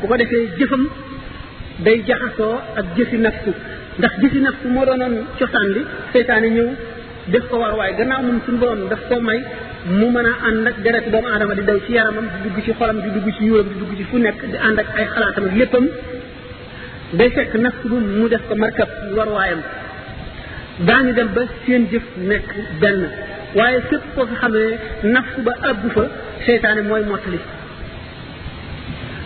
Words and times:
bu 0.00 0.06
ko 0.08 0.16
defee 0.16 0.48
jëfam 0.58 0.82
day 1.84 1.96
jaxasoo 2.08 2.54
ak 2.78 2.86
jëfi 2.96 3.16
nafsu. 3.18 3.52
ndax 3.98 4.12
jëfi 4.22 4.38
nafsu 4.46 4.66
moo 4.74 4.84
doonoon 4.88 5.14
cosaan 5.38 5.68
li 5.74 5.82
seytaane 6.12 6.48
ñëw 6.56 6.68
def 7.32 7.44
ko 7.50 7.56
war 7.62 7.74
waaye 7.78 7.94
gannaaw 7.98 8.22
moom 8.26 8.38
suñu 8.46 8.58
borom 8.62 8.88
daf 8.90 9.00
ko 9.08 9.20
may 9.20 9.40
mu 9.98 10.06
mën 10.14 10.26
a 10.30 10.32
ànd 10.48 10.66
ak 10.70 10.76
deret 10.84 11.06
doomu 11.12 11.28
aadama 11.32 11.54
di 11.58 11.62
daw 11.68 11.78
ci 11.86 11.92
yaramam 11.96 12.26
di 12.32 12.38
dugg 12.48 12.58
ci 12.64 12.72
xolam 12.78 12.98
di 13.04 13.10
dugg 13.14 13.28
ci 13.36 13.44
yuuram 13.48 13.66
di 13.72 13.74
dugg 13.80 13.92
ci 13.98 14.04
fu 14.10 14.16
nekk 14.18 14.40
di 14.52 14.56
ànd 14.66 14.78
ak 14.82 14.88
ay 14.98 15.06
xalaatam 15.12 15.44
ak 15.48 15.54
léppam. 15.60 15.86
day 17.18 17.30
fekk 17.34 17.54
nafsu 17.64 17.88
bu 17.90 17.96
mu 18.18 18.28
def 18.28 18.42
ko 18.48 18.54
markab 18.62 18.88
war 19.16 19.28
waayam. 19.36 19.60
daañu 20.86 21.12
dem 21.18 21.28
ba 21.36 21.42
seen 21.66 21.82
jëf 21.90 22.02
nekk 22.30 22.46
benn. 22.80 23.00
waaye 23.56 23.80
fépp 23.90 24.04
koo 24.14 24.26
fi 24.26 24.34
xamee 24.42 24.78
nafsu 25.14 25.40
ba 25.46 25.52
àggu 25.70 25.88
fa 25.96 26.04
seytaane 26.46 26.82
mooy 26.88 27.02
mottali. 27.10 27.38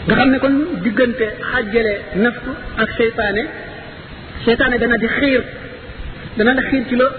Nga 0.07 0.15
xam 0.19 0.29
ne 0.33 0.39
kon 0.45 0.55
diggante 0.85 1.27
xàjjale 1.51 1.95
nafsu 2.25 2.51
ak 2.83 2.89
seytaane 2.99 3.43
seytaane 4.45 4.77
dana 4.83 4.97
di 5.03 5.09
xiir 5.19 5.43
dana 6.39 6.53
la 6.59 6.63
xiir 6.69 6.83
ci 6.89 6.95
loo 7.01 7.11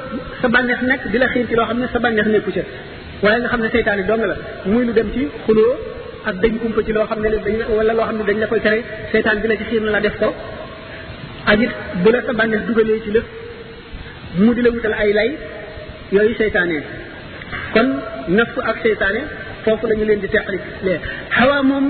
sa 0.42 0.48
bànneex 0.54 0.82
nekk 0.90 1.02
di 1.12 1.18
la 1.24 1.28
xiir 1.34 1.46
ci 1.50 1.56
loo 1.58 1.66
xam 1.70 1.78
ne 1.82 1.88
sa 1.94 2.00
bànneex 2.04 2.28
nekku 2.34 2.52
ca 2.56 2.62
waaye 3.24 3.40
nga 3.42 3.50
xam 3.52 3.62
ne 3.64 3.70
seytaane 3.76 4.04
dong 4.10 4.24
la 4.32 4.36
muy 4.72 4.84
lu 4.88 4.94
dem 4.98 5.08
ci 5.16 5.22
xuloo 5.46 5.74
ak 6.30 6.36
dañ 6.42 6.54
kumpa 6.62 6.82
ci 6.86 6.92
loo 6.96 7.06
xam 7.10 7.20
ne 7.24 7.30
dañ 7.46 7.56
wala 7.78 7.94
loo 7.98 8.06
xam 8.08 8.18
ne 8.20 8.24
dañ 8.30 8.38
la 8.42 8.48
koy 8.52 8.60
tere 8.66 8.80
seytaan 9.12 9.38
bi 9.42 9.48
la 9.52 9.56
ci 9.60 9.64
xiir 9.70 9.82
na 9.86 9.92
la 9.96 10.00
def 10.06 10.16
ko 10.22 10.30
ak 11.52 11.60
it 11.66 11.72
bu 12.04 12.10
la 12.14 12.20
sa 12.28 12.34
bànneex 12.40 12.62
dugalee 12.68 13.00
ci 13.04 13.12
lépp 13.16 13.28
mu 14.44 14.54
di 14.56 14.62
la 14.66 14.70
wutal 14.74 14.94
ay 15.02 15.12
lay 15.18 15.30
yooyu 16.16 16.36
seytaane 16.42 16.78
kon 17.74 17.88
nafsu 18.38 18.60
ak 18.70 18.78
seytaane 18.84 19.22
foofu 19.64 19.86
la 19.90 19.94
ñu 20.00 20.06
leen 20.10 20.20
di 20.24 20.28
teqali 20.34 20.60
lee 20.86 21.00
xawaa 21.38 21.62
moom 21.70 21.86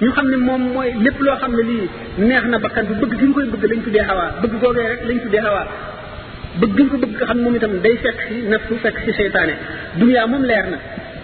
ñu 0.00 0.10
xam 0.16 0.26
ne 0.30 0.36
moom 0.36 0.62
mooy 0.74 0.88
lépp 1.04 1.18
loo 1.26 1.36
xam 1.40 1.52
ne 1.56 1.62
lii 1.70 1.88
neex 2.28 2.44
na 2.52 2.58
bakkan 2.64 2.84
bi 2.88 2.94
bëgg 3.00 3.12
gi 3.20 3.26
ñu 3.26 3.32
koy 3.34 3.44
bëgg 3.52 3.64
lañ 3.70 3.80
tuddee 3.84 4.04
xawaa 4.08 4.28
bëgg 4.42 4.54
googee 4.62 4.88
rek 4.90 5.00
lañ 5.08 5.18
tuddee 5.22 5.42
xawaa 5.46 5.66
bëgg 6.60 6.72
gi 6.76 6.82
ñu 6.82 6.88
ko 6.92 6.96
bëgg 7.02 7.12
nga 7.16 7.26
xam 7.28 7.36
ne 7.38 7.42
moom 7.44 7.56
itam 7.56 7.72
day 7.84 7.96
fekk 8.04 8.18
si 8.28 8.34
nafsu 8.50 8.74
fekk 8.82 8.96
seytaane. 9.18 9.54
duniyaa 9.98 10.26
moom 10.32 10.42
leer 10.50 10.66
na. 10.72 10.78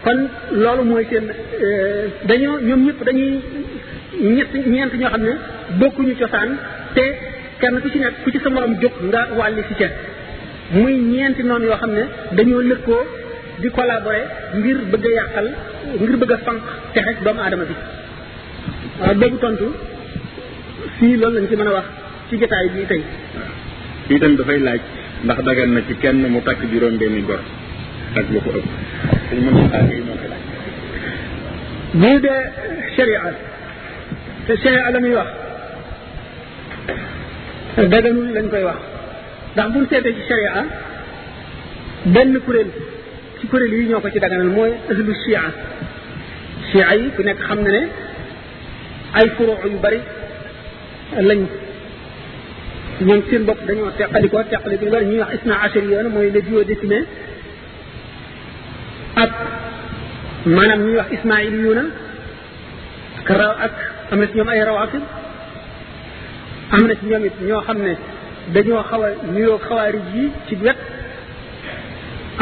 kon 0.05 0.19
loolu 0.63 0.83
mooy 0.91 1.05
seen 1.11 1.27
dañoo 2.29 2.59
ñoom 2.69 2.81
ñëpp 2.87 3.01
dañuy 3.07 3.33
ñett 4.37 4.53
ñeent 4.73 4.93
ñoo 5.01 5.11
xam 5.15 5.23
ne 5.29 5.33
bokkuñu 5.81 6.15
cosaan 6.21 6.51
te 6.95 7.05
kenn 7.61 7.77
ku 7.83 7.89
ci 7.93 7.99
nekk 7.99 8.15
ku 8.25 8.31
ci 8.33 8.39
sa 8.43 8.49
morom 8.51 8.73
jóg 8.83 8.93
nga 9.11 9.21
wàlli 9.39 9.63
si 9.69 9.75
ca. 9.81 9.89
muy 10.81 10.95
ñeenti 11.13 11.43
noonu 11.43 11.65
yoo 11.71 11.77
xam 11.83 11.93
ne 11.99 12.03
dañoo 12.37 12.61
lëkkoo 12.71 13.03
di 13.61 13.69
collaborer 13.77 14.27
ngir 14.59 14.79
bëgg 14.93 15.05
a 15.09 15.13
yàqal 15.19 15.49
ngir 16.01 16.17
bëgg 16.21 16.33
a 16.35 16.37
fanq 16.47 16.63
texe 16.95 17.23
doomu 17.25 17.41
aadama 17.43 17.65
bi. 17.71 17.75
Waaw 19.01 19.15
boobu 19.21 19.37
tontu 19.45 19.67
fii 20.99 21.17
loolu 21.21 21.37
lañ 21.39 21.47
ci 21.51 21.57
mën 21.61 21.69
a 21.71 21.73
wax 21.77 21.87
ci 22.29 22.35
jotaay 22.41 22.67
bii 22.75 22.87
tey 22.91 23.03
fii 24.09 24.19
tam 24.23 24.33
dafay 24.39 24.59
laaj 24.69 24.81
ndax 25.25 25.39
dagan 25.47 25.71
na 25.75 25.81
ci 25.89 25.95
kenn 26.03 26.23
mu 26.33 26.41
takk 26.47 26.61
juróom 26.73 26.95
benni 27.01 27.23
gor 27.29 27.41
ak 28.19 28.27
lu 28.33 28.39
ko 28.45 28.51
ëpp 28.59 28.69
dañ 29.31 29.39
mën 29.45 29.55
xaar 29.71 29.85
yi 29.97 30.03
moo 30.09 30.17
koy 30.21 30.29
laaj 30.33 30.45
bii 32.01 32.19
de 32.25 32.35
sharia 32.97 33.23
te 34.47 34.53
sharia 34.63 34.91
la 34.95 34.99
muy 35.05 35.15
wax 35.19 35.31
daganul 37.93 38.29
lañ 38.37 38.47
koy 38.53 38.65
wax 38.69 38.79
ndax 39.55 39.69
buñ 39.73 39.85
seetee 39.91 40.13
ci 40.17 40.23
sharia 40.29 40.53
benn 42.15 42.33
kuréel 42.47 42.71
ci 43.41 43.45
kuréel 43.51 43.73
yi 43.79 43.89
ñoo 43.91 44.01
ko 44.03 44.09
ci 44.13 44.19
daganal 44.25 44.49
mooy 44.57 44.73
ahlu 44.91 45.13
shia 45.25 45.43
shia 46.71 46.87
yi 47.01 47.07
ku 47.17 47.21
nekk 47.29 47.41
xam 47.49 47.61
na 47.65 47.71
ne 47.77 47.83
ay 49.19 49.27
furuu 49.37 49.57
yu 49.73 49.79
bari 49.85 50.01
lañ 51.29 51.41
ñoom 53.07 53.21
seen 53.31 53.43
bopp 53.49 53.61
dañoo 53.67 53.91
teqalikoo 53.99 54.43
teqaliko 54.51 54.85
yu 54.87 54.91
bari 54.95 55.07
ñuy 55.07 55.19
wax 55.23 55.31
isna 55.37 55.55
achari 55.65 55.89
yoon 55.93 56.09
mooy 56.15 56.31
le 56.35 56.41
duo 56.47 56.65
décimé 56.71 56.99
ak 59.23 59.31
maanaam 60.55 60.81
ñuy 60.85 60.97
wax 61.01 61.09
ismail 61.17 61.55
yuuna 61.65 61.85
ak 63.21 63.29
raw 63.41 63.53
ak 63.67 63.75
am 64.13 64.19
na 64.21 64.27
ci 64.27 64.35
ñoom 64.37 64.49
ay 64.49 64.63
rawafid 64.65 65.03
am 66.75 66.83
na 66.89 66.95
ci 66.99 67.05
ñoom 67.11 67.25
it 67.29 67.37
ñoo 67.49 67.61
xam 67.67 67.79
ne 67.87 67.93
dañoo 68.55 68.83
xaw 68.91 69.03
a 69.03 69.09
niroo 69.35 69.59
xawaarij 69.67 70.07
yi 70.15 70.25
ci 70.49 70.55
wet 70.65 70.79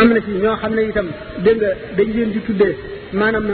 am 0.00 0.08
na 0.14 0.20
ci 0.20 0.30
ñoo 0.42 0.56
xam 0.60 0.72
ne 0.74 0.82
itam 0.90 1.08
dégg 1.44 1.56
nga 1.60 1.70
dañ 1.96 2.08
leen 2.14 2.30
di 2.34 2.40
tuddee 2.46 2.76
maanaam 3.12 3.44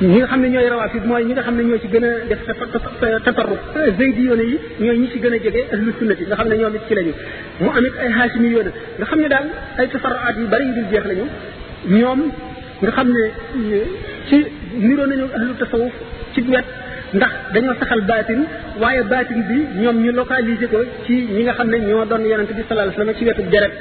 ñi 0.00 0.18
nga 0.18 0.26
xam 0.30 0.40
ne 0.42 0.48
ñooy 0.48 0.68
rawaafid 0.68 1.04
mooy 1.06 1.24
ñi 1.24 1.32
nga 1.34 1.42
xam 1.42 1.56
ne 1.56 1.62
ñoo 1.64 1.78
ci 1.82 1.88
gën 1.88 2.04
a 2.04 2.10
def 2.28 2.40
tafarruq 3.24 3.60
zaydi 3.98 4.22
yoone 4.28 4.42
yi 4.50 4.58
ñooy 4.80 4.98
ñi 4.98 5.08
ci 5.12 5.18
gën 5.18 5.32
a 5.34 5.38
jege 5.42 5.60
ahlu 5.72 5.92
sunnati 5.98 6.24
nga 6.24 6.36
xam 6.36 6.48
ne 6.48 6.56
ñoom 6.56 6.74
it 6.76 6.82
ci 6.88 6.94
lañu 6.94 7.12
mu 7.60 7.68
amit 7.76 7.94
ay 8.02 8.10
haashimi 8.16 8.48
yoone 8.54 8.70
nga 8.98 9.06
xam 9.06 9.18
ne 9.20 9.28
daal 9.28 9.46
ay 9.78 9.88
tafarruaat 9.88 10.36
yu 10.38 10.46
bari 10.46 10.64
yu 10.68 10.72
dul 10.74 10.86
jeex 10.92 11.04
lañu 11.10 11.24
ñoom 11.98 12.20
nga 12.82 12.90
xam 12.92 13.08
ne 13.10 13.24
ci 14.28 14.36
niroo 14.78 15.06
nañu 15.06 15.24
ahlu 15.34 15.54
tasawuf 15.58 15.92
ci 16.34 16.40
wet 16.46 16.64
ndax 17.14 17.32
dañoo 17.54 17.74
saxal 17.80 18.00
baatin 18.02 18.40
waaye 18.80 19.02
baatin 19.02 19.40
bi 19.48 19.56
ñoom 19.82 19.96
ñu 20.04 20.12
localiser 20.12 20.68
ko 20.68 20.78
ci 21.06 21.14
ñi 21.34 21.42
nga 21.42 21.54
xam 21.54 21.68
ne 21.70 21.78
ñoo 21.88 22.04
doon 22.04 22.22
yonente 22.24 22.52
bi 22.54 22.62
sallallahu 22.68 22.94
alayhi 22.94 22.98
wasallam 23.00 23.16
ci 23.18 23.24
wetu 23.24 23.42
deret 23.50 23.72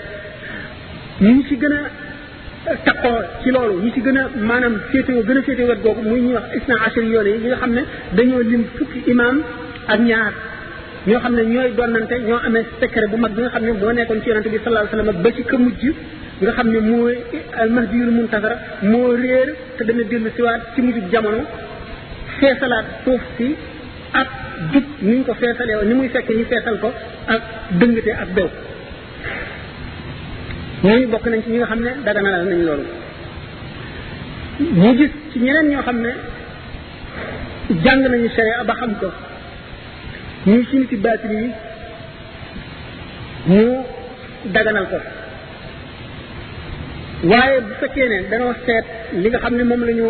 ñi 1.22 1.44
ci 1.48 1.56
gën 1.58 1.74
a 1.74 1.80
taqoo 2.86 3.20
ci 3.44 3.50
loolu. 3.52 3.82
ñi 3.84 3.92
ci 3.94 4.02
gën 4.02 4.18
a 4.18 4.24
maanaam 4.50 4.74
féetewoo 4.92 5.24
gën 5.28 5.38
a 5.38 5.42
féetewoo 5.42 5.70
wet 5.72 5.82
googu 5.84 6.02
muy 6.10 6.20
ñuy 6.22 6.34
wax 6.38 6.46
isna 6.58 6.76
ashari 6.86 7.08
yoone 7.14 7.30
yi 7.34 7.40
ñi 7.44 7.48
nga 7.48 7.58
xam 7.62 7.72
ne 7.78 7.82
dañoo 8.16 8.42
lim 8.50 8.64
fukki 8.78 9.00
imaam 9.12 9.38
ak 9.88 10.00
ñaar. 10.10 10.34
ñoo 11.08 11.20
xam 11.24 11.34
ne 11.36 11.44
ñooy 11.54 11.70
donnante 11.78 12.16
ñoo 12.28 12.40
amee 12.46 12.66
secret 12.80 13.08
bu 13.12 13.18
mag 13.18 13.32
bi 13.36 13.42
nga 13.42 13.50
xam 13.54 13.64
ne 13.66 13.72
moo 13.72 13.92
nekkoon 13.92 14.22
ci 14.22 14.30
yonente 14.30 14.50
bi 14.50 14.60
sallallahu 14.64 14.88
alayhi 14.88 14.98
wasallam 14.98 15.24
ba 15.24 15.30
ci 15.36 15.44
mujj 15.66 15.84
nga 16.42 16.52
xam 16.58 16.68
ne 16.74 16.80
mooy 16.90 17.16
al 17.62 17.70
mahdiyul 17.76 18.12
muntazar 18.18 18.54
moo 18.92 19.16
réer 19.22 19.50
te 19.78 19.84
dana 19.88 20.04
dellusiwaat 20.12 20.62
ci 20.76 20.82
mujjub 20.82 21.10
jamono. 21.12 21.42
feesalaat 22.40 22.86
suuf 23.04 23.22
si 23.38 23.56
ak 24.14 24.28
jub 24.74 24.86
ni 25.02 25.24
ko 25.26 25.34
feesalee 25.42 25.86
ni 25.90 25.94
muy 26.00 26.10
fekk 26.14 26.30
ñu 26.38 26.46
feesal 26.52 26.78
ko 26.84 26.90
ak 27.34 27.42
dëngate 27.80 28.12
ak 28.24 28.30
bew. 28.36 28.50
Ñooñu 30.84 31.08
bokk 31.12 31.26
nañ 31.28 31.42
ci 31.44 31.50
ñi 31.52 31.58
nga 31.58 31.68
xam 31.72 31.80
ne 31.86 31.92
daganalal 32.06 32.46
nañ 32.50 32.60
loolu 32.68 32.86
ñu 34.82 34.90
gis 34.98 35.12
ci 35.32 35.40
ñeneen 35.40 35.68
ñoo 35.72 35.82
xam 35.88 35.98
ne 36.06 36.12
jàng 37.84 38.02
nañu 38.12 38.30
sharia 38.36 38.64
ba 38.70 38.74
xam 38.80 38.92
ko 39.02 39.08
ñuy 40.46 40.66
ci 40.70 40.76
niti 40.78 40.96
baatin 40.96 41.32
yi 41.42 41.50
ñu 43.54 43.66
daganal 44.54 44.86
ko 44.92 44.98
waaye 47.30 47.60
bu 47.66 47.72
fekkee 47.80 48.08
ne 48.12 48.18
danoo 48.30 48.54
seet 48.66 48.86
li 49.22 49.28
nga 49.30 49.40
xam 49.44 49.54
ne 49.58 49.64
moom 49.64 49.82
la 49.88 49.92
ñu 50.00 50.08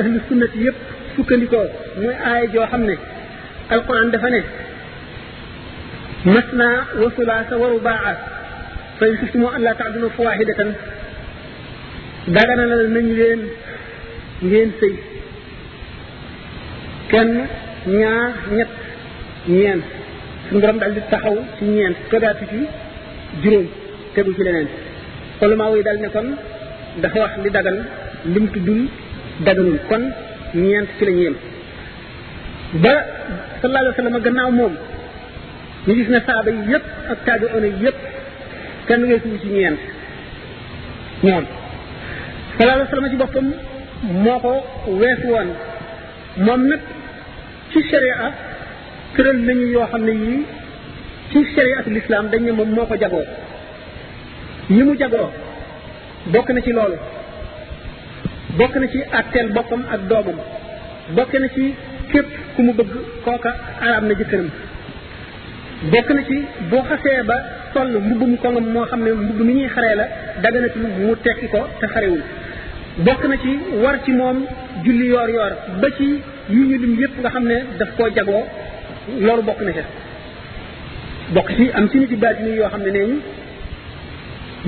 ahlu 0.00 0.20
sunnati 0.28 0.58
yëpp 0.66 0.76
sukkandikoo 1.16 1.66
muy 2.00 2.14
aaya 2.26 2.46
joo 2.52 2.66
xam 2.70 2.82
ne 2.88 2.94
alquran 3.74 4.10
dafa 4.12 4.28
ne 4.30 4.40
masna 6.34 6.66
wa 7.00 7.08
sulaasa 7.16 7.54
wa 7.62 7.68
rubaa 7.74 8.12
fa 9.00 9.04
in 9.10 9.16
xiftumu 9.20 9.46
an 9.56 9.62
laa 9.66 9.74
taadilu 9.80 10.08
fa 10.16 10.20
waahidatan 10.26 10.70
daganalal 12.36 12.84
nañ 12.96 13.06
leen 13.18 13.40
ngeen 14.48 14.70
sëy 14.80 14.94
kenn 17.10 17.30
ñaar 17.98 18.32
ñett 18.56 18.70
ñeent 19.48 19.82
suñu 20.48 20.60
borom 20.62 20.78
daal 20.80 20.92
di 20.96 21.00
taxaw 21.12 21.36
ci 21.58 21.64
ñeent 21.76 21.96
tegaatu 22.10 22.44
ci 22.50 22.58
juróom 23.42 23.66
tegu 24.14 24.30
ci 24.36 24.42
leneen 24.46 24.68
ulamaa 25.42 25.70
yi 25.76 25.82
dal 25.86 25.98
ne 26.02 26.08
kon 26.14 26.28
dafa 27.02 27.18
wax 27.22 27.32
li 27.44 27.50
dagan 27.56 27.76
lim 28.34 28.46
tuddul 28.52 28.80
daganul 29.46 29.78
kon 29.88 30.02
ñeent 30.64 30.88
ci 30.98 31.04
la 31.06 31.12
ñu 31.12 31.22
yem 31.26 31.36
ba 32.82 32.94
sallallahu 33.60 33.82
alayhi 33.82 33.96
wa 33.96 34.02
sallam 34.02 34.22
gannaaw 34.26 34.50
moom 34.58 34.74
ñu 35.86 35.92
gis 35.98 36.08
ne 36.12 36.18
saaba 36.26 36.50
yi 36.56 36.62
yëpp 36.72 36.84
ak 37.12 37.18
taabi'oona 37.26 37.66
yi 37.72 37.78
yëpp 37.84 37.98
kenn 38.90 39.02
weesuwu 39.10 39.38
ci 39.42 39.48
ñeent. 39.54 39.78
Ñoom. 41.26 41.44
Sallallahu 42.58 42.96
alayhi 42.96 43.10
ci 43.10 43.16
boppam 43.22 43.46
moo 44.24 44.38
ko 44.44 44.52
weesu 45.00 45.26
woon. 45.34 45.48
Moom 46.44 46.60
nag 46.70 46.80
ci 47.72 47.78
sharia 47.90 48.16
tëral 49.14 49.36
nañu 49.46 49.66
yoo 49.74 49.86
xam 49.92 50.02
ne 50.04 50.12
yii 50.22 50.44
ci 51.30 51.38
shariatul 51.54 51.96
islam 52.00 52.24
dañ 52.32 52.42
ne 52.44 52.52
moom 52.52 52.70
moo 52.74 52.86
ko 52.86 52.94
jagoo. 53.00 53.24
Yi 54.70 54.82
mu 54.82 54.94
jagoo 54.98 55.30
bokk 56.32 56.48
na 56.50 56.60
ci 56.60 56.72
loolu. 56.72 56.96
Bokk 58.58 58.74
na 58.80 58.86
ci 58.92 58.98
atteel 59.18 59.48
boppam 59.54 59.82
ak 59.94 60.00
doomam. 60.08 60.38
Bokk 61.16 61.32
na 61.40 61.48
ci 61.54 61.74
képp 62.12 62.26
ku 62.56 62.62
mu 62.62 62.72
bëgg 62.78 62.90
kooka 63.24 63.50
araam 63.84 64.04
na 64.08 64.14
jëkkëram. 64.18 64.48
Bokk 65.92 66.08
na 66.16 66.22
ci 66.28 66.36
boo 66.70 66.82
xasee 66.88 67.22
ba 67.30 67.59
sol 67.74 67.88
mbubbum 68.06 68.36
kongam 68.42 68.66
moo 68.74 68.84
xam 68.90 69.00
ne 69.04 69.10
mbubb 69.12 69.40
mi 69.46 69.52
ñuy 69.54 69.68
xaree 69.74 69.94
la 70.00 70.06
daganatul 70.42 70.82
mu 71.06 71.14
tekki 71.24 71.46
ko 71.48 71.60
te 71.80 71.86
xarewul. 71.86 72.22
Bokk 73.06 73.22
na 73.28 73.36
ci 73.42 73.50
war 73.82 73.96
ci 74.04 74.12
moom 74.12 74.38
julli 74.84 75.06
yoor 75.06 75.28
yoor 75.30 75.52
ba 75.80 75.88
ci 75.96 76.04
yi 76.48 76.56
ñu 76.68 76.76
lim 76.82 76.94
yépp 77.00 77.18
nga 77.20 77.28
xam 77.30 77.44
ne 77.44 77.56
daf 77.78 77.90
koo 77.96 78.08
jagoo 78.16 78.44
loolu 79.20 79.42
bokk 79.42 79.60
na 79.62 79.72
ca. 79.72 79.82
Bokk 81.34 81.48
ci 81.56 81.70
am 81.74 81.88
ci 81.90 81.98
nit 81.98 82.10
yi 82.10 82.16
baatini 82.16 82.56
yoo 82.56 82.68
xam 82.68 82.82
ne 82.82 82.90
nee 82.90 83.06
ñu 83.06 83.18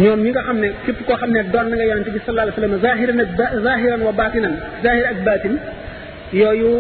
ñoom 0.05 0.21
ñi 0.25 0.31
nga 0.31 0.43
xam 0.43 0.59
ne 0.61 0.69
képp 0.85 1.05
koo 1.07 1.17
xam 1.17 1.31
ne 1.31 1.43
doon 1.53 1.67
na 1.71 1.75
nga 1.77 1.85
yonente 1.85 2.11
bi 2.11 2.21
sallallahu 2.25 2.49
alayhi 2.49 2.61
wasallam 2.61 2.81
zahiran 2.85 3.21
ak 3.21 3.63
zahiran 3.65 4.01
wa 4.07 4.13
batinan 4.13 4.55
zahir 4.83 5.07
ak 5.13 5.19
batin 5.27 5.55
yooyu 6.33 6.71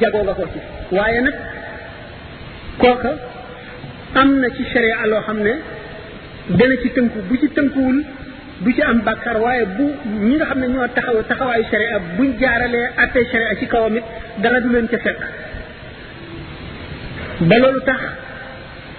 jagoo 0.00 0.22
nga 0.24 0.34
ko 0.34 0.44
ci. 0.52 0.58
Waaye 0.96 1.20
nag 1.20 1.34
kooka 2.78 3.10
am 4.20 4.28
na 4.40 4.48
ci 4.56 4.62
sharia 4.72 5.06
loo 5.10 5.20
xam 5.26 5.38
ne 5.46 5.52
dana 6.58 6.74
ci 6.82 6.88
tënku. 6.96 7.18
bu 7.28 7.34
ci 7.40 7.48
tënkuwul 7.56 7.98
du 8.62 8.70
ci 8.76 8.82
am 8.82 8.98
bàkkaar 9.06 9.36
waaye 9.44 9.64
bu 9.76 9.84
ñi 10.26 10.34
nga 10.36 10.46
xam 10.50 10.58
ne 10.60 10.66
ñoo 10.68 10.86
taxaw 10.94 11.22
taxawaayu 11.28 11.64
sharia 11.70 11.98
buñ 12.16 12.30
jaaralee 12.40 12.86
attee 13.02 13.24
sharia 13.30 13.54
ci 13.58 13.66
kawam 13.66 13.96
it 13.96 14.04
dara 14.42 14.60
du 14.60 14.68
leen 14.74 14.86
ca 14.88 14.98
fekk. 15.04 15.20
ba 17.48 17.56
loolu 17.62 17.80
tax 17.88 18.00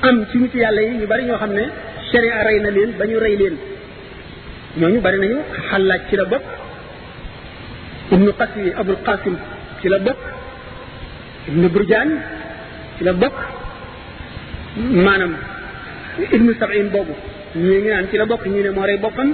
am 0.08 0.26
ci 0.32 0.38
nit 0.38 0.54
yàlla 0.54 0.82
yi 0.82 0.92
ñu 1.00 1.06
bari 1.08 1.24
ñoo 1.26 1.38
xam 1.38 1.52
ne 1.60 1.66
sharia 2.12 2.44
rey 2.46 2.60
na 2.64 2.70
leen 2.70 2.92
ba 2.98 3.06
ñu 3.06 3.18
rey 3.20 3.36
leen. 3.42 3.56
ñooñu 4.80 5.00
bari 5.02 5.18
nañu 5.20 5.40
xalaaj 5.70 6.02
ci 6.10 6.16
la 6.16 6.26
bokk 6.26 6.46
ibnu 8.12 8.32
qasi 8.40 8.62
abul 8.80 8.98
qasim 9.06 9.36
ci 9.82 9.88
la 9.90 9.98
bokk 10.00 10.20
ibnu 11.50 11.68
burjaan 11.74 12.10
ci 12.98 13.04
la 13.04 13.14
bokk 13.14 13.38
maanaam 15.06 15.34
ibnu 16.32 16.52
sabin 16.60 16.90
boobu 16.94 17.14
ñii 17.56 17.80
ngi 17.82 17.90
naan 17.90 18.06
ci 18.12 18.18
la 18.18 18.26
bokk 18.26 18.46
ñii 18.48 18.64
ne 18.64 18.70
moo 18.70 18.86
rey 18.86 18.98
boppam. 18.98 19.34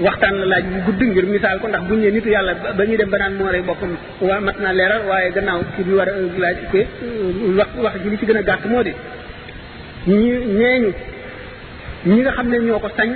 waxtaan 0.00 0.34
la 0.40 0.46
laaj 0.52 0.64
bu 0.72 0.78
gudd 0.86 1.00
ngir 1.10 1.24
misaal 1.26 1.58
ko 1.60 1.68
ndax 1.68 1.82
buñ 1.88 1.98
ne 2.04 2.10
nitu 2.10 2.28
yàlla 2.28 2.52
ba 2.76 2.84
ñuy 2.84 2.96
dem 2.96 3.08
ba 3.10 3.18
naan 3.18 3.34
moo 3.38 3.48
rey 3.50 3.62
boppam 3.62 3.92
waa 4.20 4.40
mat 4.40 4.56
naa 4.60 4.72
leeral 4.72 5.02
waaye 5.08 5.30
gannaaw 5.36 5.60
ci 5.76 5.82
bi 5.86 5.92
war 5.98 6.08
a 6.08 6.12
laaj 6.42 6.56
ko 6.72 6.78
wax 7.58 7.68
wax 7.84 7.94
ji 8.02 8.08
li 8.10 8.18
ci 8.18 8.26
gën 8.26 8.36
a 8.36 8.42
gàtt 8.42 8.64
moo 8.72 8.82
di 8.82 8.92
ñi 10.06 10.30
ñeeñu 10.58 10.90
ñi 12.06 12.20
nga 12.20 12.32
xam 12.36 12.48
ne 12.52 12.58
ñoo 12.58 12.78
ko 12.78 12.88
sañ 12.96 13.10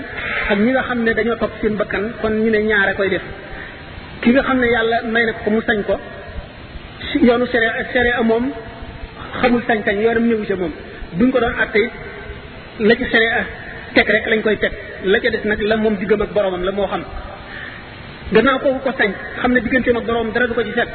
ak 0.50 0.58
ñi 0.58 0.70
nga 0.72 0.82
xam 0.88 0.98
ne 1.04 1.12
dañoo 1.14 1.36
topp 1.36 1.52
seen 1.60 1.74
bakkan 1.76 2.04
kon 2.22 2.32
ñu 2.42 2.50
ne 2.50 2.58
ñaare 2.68 2.94
koy 2.96 3.08
def. 3.10 3.22
ki 4.22 4.30
nga 4.32 4.42
xam 4.42 4.58
ne 4.60 4.66
yàlla 4.74 4.96
may 5.12 5.24
na 5.26 5.32
ko 5.44 5.50
mu 5.50 5.60
sañ 5.68 5.82
ko 5.88 5.94
yoonu 7.26 7.46
sere 7.52 7.68
sere 7.92 8.10
moom 8.24 8.44
xamul 9.40 9.62
sañ-sañ 9.68 9.96
yoonam 10.04 10.24
ñëwu 10.28 10.44
ca 10.48 10.56
moom. 10.56 10.72
Duñ 11.18 11.30
ko 11.32 11.38
doon 11.40 11.54
atte 11.62 11.78
it 11.84 11.90
la 12.78 12.94
ci 12.96 13.04
sere 13.12 13.44
teg 13.94 14.06
rek 14.14 14.26
lañ 14.30 14.40
koy 14.42 14.56
teg. 14.58 14.72
La 15.04 15.18
ca 15.20 15.30
des 15.30 15.44
nag 15.44 15.60
la 15.62 15.76
moom 15.76 15.94
diggam 15.96 16.22
ak 16.22 16.30
boromam 16.32 16.62
la 16.64 16.72
moo 16.72 16.86
xam. 16.86 17.02
Gannaaw 18.32 18.58
kooku 18.62 18.80
ko 18.84 18.90
sañ 18.98 19.10
xam 19.40 19.52
ne 19.52 19.60
digganteem 19.60 19.96
ak 19.96 20.04
boromam 20.06 20.32
dara 20.32 20.46
du 20.46 20.54
ko 20.54 20.62
ci 20.62 20.70
fekk. 20.78 20.88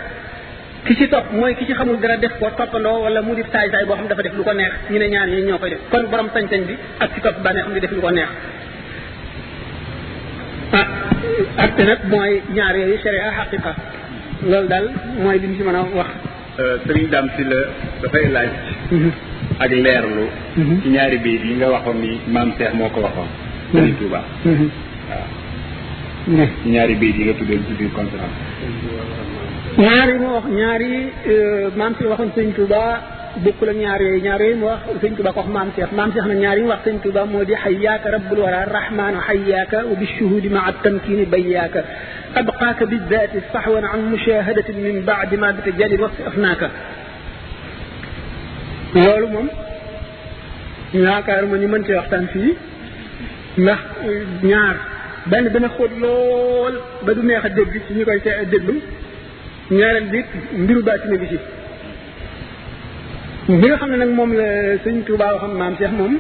Ki 0.85 0.95
ci 0.95 1.07
topp 1.09 1.25
mooy 1.33 1.55
ki 1.55 1.65
ci 1.65 1.73
xamul 1.73 1.97
dara 1.99 2.15
def 2.17 2.33
ko 2.39 2.49
toppandoo 2.57 3.01
wala 3.03 3.21
mu 3.21 3.33
di 3.35 3.43
saay 3.51 3.67
saay 3.71 3.85
boo 3.85 3.95
xam 3.95 4.07
dafa 4.07 4.21
def 4.21 4.33
lu 4.37 4.43
ko 4.43 4.53
neex. 4.53 4.71
Ñu 4.91 4.97
ne 4.99 5.07
ñaar 5.13 5.27
ñi 5.27 5.41
ñoo 5.47 5.57
koy 5.59 5.69
def. 5.71 5.79
Kon 5.91 6.03
borom 6.11 6.29
sañ-sañ 6.33 6.61
bi 6.67 6.75
ak 6.99 7.09
ci 7.13 7.19
topp 7.21 7.41
bànneex 7.43 7.63
xam 7.65 7.73
di 7.73 7.79
def 7.79 7.91
lu 7.91 8.01
ko 8.01 8.09
neex. 8.11 8.29
Ah 10.79 10.87
atte 11.63 11.83
nag 11.89 11.99
mooy 12.11 12.41
ñaar 12.55 12.75
yooyu 12.77 12.97
sharia 13.03 13.31
xaqiqa 13.37 13.71
loolu 14.49 14.67
daal 14.67 14.85
mooy 15.23 15.37
li 15.39 15.47
ci 15.57 15.63
mën 15.63 15.75
a 15.75 15.81
wax. 15.99 16.09
Sëriñ 16.85 17.09
Dame 17.09 17.29
si 17.35 17.43
la 17.43 17.57
dafay 18.01 18.25
laaj. 18.35 18.49
Ak 19.63 19.71
leerlu 19.71 20.25
ci 20.83 20.87
ñaari 20.95 21.17
bayit 21.23 21.43
yi 21.49 21.53
nga 21.59 21.67
waxoon 21.75 21.97
ni 22.03 22.11
maam 22.33 22.49
Cheikh 22.57 22.73
moo 22.79 22.89
ko 22.89 22.99
waxoon 23.05 23.29
sëriñ 23.73 23.95
Touba 23.99 24.19
waaw 25.09 26.47
ci 26.63 26.69
ñaari 26.73 26.95
bayit 27.01 27.15
yi 27.19 27.23
nga 27.25 27.33
tuddee 27.39 27.59
ci 27.67 27.73
biir 27.79 27.91
conférence 27.97 28.37
ñaari 29.77 30.13
mu 30.21 30.27
wax 30.35 30.45
ñaari 30.59 30.91
maam 31.79 31.93
si 31.97 32.03
waxoon 32.11 32.31
sëñ 32.35 32.49
Touba 32.57 32.81
bokkul 33.43 33.69
ak 33.69 33.75
ñaar 33.83 33.99
yooyu 34.01 34.21
ñaar 34.25 34.41
yooyu 34.41 34.57
mu 34.61 34.65
wax 34.71 34.81
sëñ 35.01 35.13
Touba 35.17 35.31
ko 35.33 35.39
wax 35.41 35.49
maam 35.55 35.69
Cheikh 35.75 35.91
maam 35.97 36.09
Cheikh 36.13 36.25
nag 36.27 36.37
ñaar 36.43 36.57
yi 36.57 36.63
mu 36.63 36.69
wax 36.69 36.81
sëñ 36.85 36.97
Touba 37.03 37.25
moo 37.25 37.43
di 37.43 37.53
xayyaaka 37.63 38.07
rabbul 38.15 38.39
wara 38.45 38.65
rahmaanu 38.77 39.19
xayyaaka 39.27 39.77
wa 39.89 39.95
bishuhudi 40.01 40.49
maa 40.49 40.71
tamkini 40.83 41.25
bayyaaka 41.25 41.79
abqaaka 42.39 42.85
bidaati 42.91 43.37
saxwan 43.51 43.85
an 43.93 44.01
mushahadatin 44.11 44.77
min 44.83 44.97
baadi 45.07 45.37
ma 45.37 45.51
bitajalli 45.53 45.97
waqti 46.03 46.21
afnaaka 46.29 46.67
loolu 49.03 49.27
moom 49.33 49.47
yaakaar 51.05 51.43
ma 51.51 51.57
ñu 51.57 51.67
mën 51.67 51.83
cee 51.85 51.95
waxtaan 51.99 52.25
fii 52.33 52.51
ndax 53.63 53.79
ñaar 54.51 54.75
benn 55.29 55.45
dana 55.53 55.69
xóot 55.75 55.91
lool 56.01 56.75
ba 57.05 57.11
du 57.15 57.21
neex 57.23 57.43
a 57.47 57.49
dégg 57.49 57.73
ci 57.87 57.93
ñu 57.93 58.03
koy 58.05 58.19
déglu 58.51 58.75
ñaareel 59.77 60.05
bi 60.11 60.19
mbiru 60.61 60.81
baatine 60.87 61.17
bi 61.21 61.27
ci 61.31 61.37
bi 63.59 63.65
nga 63.67 63.77
xam 63.79 63.89
ne 63.91 63.97
nag 63.97 64.09
moom 64.17 64.31
la 64.39 64.47
sëñ 64.83 64.95
Tuubaa 65.05 65.33
waxam 65.33 65.53
maam 65.59 65.73
Cheikh 65.77 65.91
moom 65.99 66.13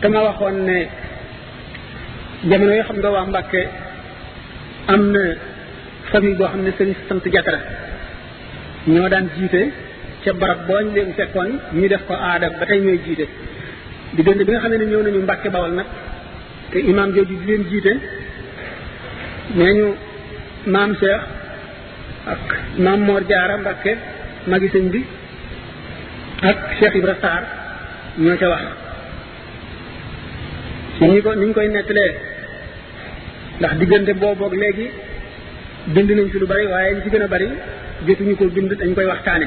dama 0.00 0.20
waxoon 0.26 0.56
ne 0.68 0.78
jamono 2.48 2.72
yoo 2.78 2.84
xam 2.88 2.96
nga 2.98 3.10
waa 3.14 3.26
Mbàkke 3.30 3.60
am 4.92 5.02
na 5.14 5.22
famille 6.10 6.36
boo 6.38 6.48
xam 6.52 6.62
ne 6.64 6.70
sëriñ 6.78 6.94
sant 7.08 7.24
jatara 7.34 7.58
ñoo 8.86 9.08
daan 9.12 9.26
jiite 9.36 9.62
ca 10.24 10.32
barab 10.40 10.60
boo 10.66 10.80
ñu 10.84 10.92
leen 10.94 11.12
fekkoon 11.18 11.50
ñu 11.78 11.88
def 11.88 12.02
ko 12.08 12.14
aada 12.14 12.46
ba 12.58 12.64
tey 12.66 12.80
ñooy 12.80 12.98
jiite. 13.04 13.26
diggante 14.16 14.44
bi 14.44 14.52
nga 14.52 14.60
xam 14.62 14.72
ne 14.72 14.84
ñëw 14.90 15.02
nañu 15.02 15.20
Mbàkke 15.22 15.48
Bawal 15.54 15.72
nag 15.78 15.86
te 16.70 16.78
imaam 16.90 17.10
jooju 17.14 17.34
di 17.40 17.46
leen 17.48 17.62
jiite 17.70 17.92
nee 19.56 19.72
ñu 19.78 19.86
maam 20.74 20.90
Cheikh 21.00 21.22
ak 22.32 22.40
maam 22.84 23.00
Mor 23.06 23.22
Jaara 23.30 23.56
Mbàkke 23.62 23.92
magi 24.50 24.68
sëñ 24.74 24.84
bi 24.94 25.00
ak 26.48 26.58
Cheikh 26.78 26.94
Ibra 27.00 27.14
Sarr 27.22 27.42
ñoo 28.18 28.36
ca 28.40 28.48
wax. 28.52 28.62
ci 30.98 31.04
ñu 31.12 31.22
ko 31.22 31.30
ni 31.34 31.46
ñu 31.46 31.52
koy 31.54 31.68
nettalee 31.68 32.12
ndax 33.58 33.72
diggante 33.80 34.12
boobu 34.20 34.44
léegi 34.62 34.86
bind 35.94 36.10
nañ 36.10 36.28
fi 36.32 36.38
lu 36.38 36.46
bari 36.52 36.66
waaye 36.72 36.94
li 36.94 37.00
ci 37.04 37.10
gën 37.12 37.22
a 37.22 37.28
bari 37.34 37.48
jotuñu 38.06 38.34
ko 38.36 38.44
bind 38.56 38.72
dañ 38.80 38.94
koy 38.94 39.04
waxtaane. 39.12 39.46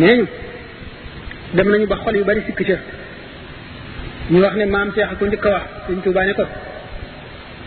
Nee 0.00 0.16
ñu 0.18 0.26
dem 1.54 1.68
nañu 1.70 1.86
ba 1.86 1.96
xol 2.04 2.16
yu 2.16 2.24
bari 2.24 2.40
sikk 2.46 2.60
ca. 2.68 2.76
ñu 4.30 4.40
wax 4.42 4.54
ne 4.56 4.64
maam 4.66 4.88
Cheikh 4.94 5.12
ko 5.18 5.26
njëkk 5.26 5.46
a 5.46 5.50
wax 5.54 5.64
Sëñ 5.86 5.98
Tuubaa 6.04 6.32
ko 6.38 6.44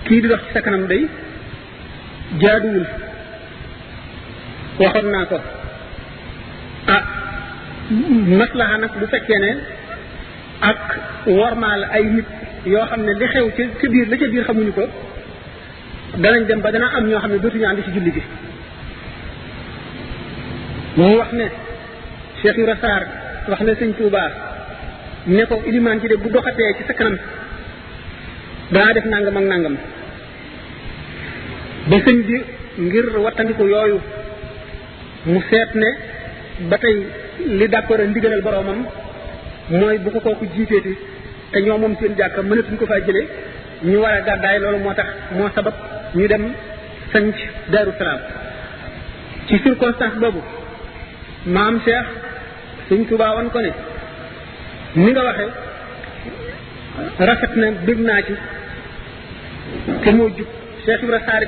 kii 0.06 0.22
di 0.22 0.28
dox 0.28 0.42
ci 0.46 0.52
sa 0.54 0.62
kanam 0.62 0.88
day 0.88 1.04
jaaduwul. 2.42 2.86
waxoon 4.80 5.08
naa 5.12 5.26
ko. 5.32 5.38
ah 6.96 7.04
maslaha 8.40 8.76
nag 8.78 8.92
bu 9.00 9.06
fekkee 9.14 9.40
ne 9.44 9.52
ak 10.70 10.80
wormaal 11.38 11.82
ay 11.96 12.04
nit 12.16 12.26
yoo 12.74 12.86
xam 12.90 13.02
ne 13.06 13.14
li 13.20 13.28
xew 13.34 13.48
ca 13.58 13.64
ca 13.80 13.88
biir 13.92 14.08
la 14.12 14.16
ca 14.22 14.26
biir 14.32 14.44
xamuñu 14.48 14.72
ko 14.78 14.84
danañ 16.22 16.44
dem 16.48 16.60
ba 16.62 16.72
dana 16.72 16.88
am 16.98 17.04
ñoo 17.10 17.20
xam 17.20 17.32
ne 17.32 17.38
dootuñu 17.44 17.66
ànd 17.70 17.84
ci 17.86 17.92
julli 17.96 18.12
gi. 18.16 18.24
mu 20.98 21.16
wax 21.20 21.32
ne 21.40 21.46
Cheikh 22.46 22.58
Ibra 22.62 22.76
Sarr 22.82 23.04
wax 23.50 23.60
ne 23.62 23.74
sëñ 23.80 23.92
Touba 23.98 24.24
ne 25.28 25.44
ko 25.50 25.56
ilimaan 25.66 26.00
ci 26.02 26.08
de 26.08 26.16
bu 26.18 26.30
doxatee 26.30 26.74
ci 26.78 26.84
sa 26.88 26.94
kanam 26.94 27.18
danaa 28.72 28.94
def 28.94 29.06
nangam 29.06 29.38
ak 29.38 29.44
nangam. 29.52 29.76
Ba 31.90 31.98
sëñ 32.06 32.18
bi 32.28 32.38
ngir 32.86 33.06
wattandiku 33.26 33.64
yooyu 33.68 34.00
mu 35.26 35.40
seet 35.50 35.70
ne 35.76 35.90
ba 36.70 36.78
tey 36.78 36.96
li 37.58 37.68
d'accord 37.68 38.02
ndigalal 38.10 38.42
boroomam 38.42 38.80
mooy 39.70 39.98
bu 40.04 40.10
ko 40.12 40.20
kooku 40.20 40.46
jiiteeti 40.56 40.94
te 41.52 41.58
ñoo 41.62 41.78
moom 41.78 41.96
seen 42.00 42.14
jàkka 42.18 42.42
mënatuñ 42.44 42.78
ko 42.78 42.86
faa 42.86 43.00
jële 43.06 43.22
ñu 43.90 43.98
war 44.04 44.14
a 44.14 44.22
gàddaay 44.22 44.60
loolu 44.60 44.78
moo 44.84 44.94
tax 44.94 45.08
moo 45.38 45.50
sabab 45.56 45.74
ñu 46.16 46.28
dem 46.28 46.44
sanc 47.12 47.36
Daaru 47.72 47.92
Salaam. 47.98 48.20
Ci 49.48 49.56
circonstance 49.64 50.20
boobu 50.20 50.42
maam 51.46 51.80
Cheikh 51.86 52.08
Sëñ 52.90 53.06
Tuubaa 53.10 53.36
wan 53.36 53.50
ko 53.50 53.60
ne 53.62 53.72
ni 54.96 55.12
nga 55.12 55.24
waxe 55.28 55.46
rafet 57.28 57.54
na 57.56 57.68
bég 57.86 58.00
naa 58.00 58.22
ci 58.28 58.34
te 60.04 60.10
moo 60.12 60.30
jub. 60.38 60.48
Cheikh 60.86 61.02
Ibra 61.04 61.20
Sarr 61.26 61.44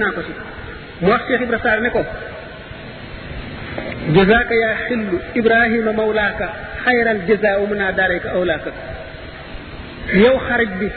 naa 0.00 0.12
ko 0.16 0.20
ci. 0.26 0.32
Wax 1.08 1.20
Cheikh 1.28 1.42
Ibra 1.46 1.58
Sarr 1.64 1.80
ne 1.80 1.90
ko 1.90 2.02
jazaaka 4.14 4.54
yaa 4.62 4.74
xillu 4.86 5.16
ibrahima 5.40 5.92
mawlaaka 5.92 6.46
xayral 6.84 7.18
jazaa 7.28 7.58
wa 7.60 7.66
mun 7.68 7.78
naa 7.78 7.92
daarayka 7.98 8.28
awlaaka. 8.36 8.70
Yow 10.24 10.36
xarit 10.48 10.72
bi 10.80 10.88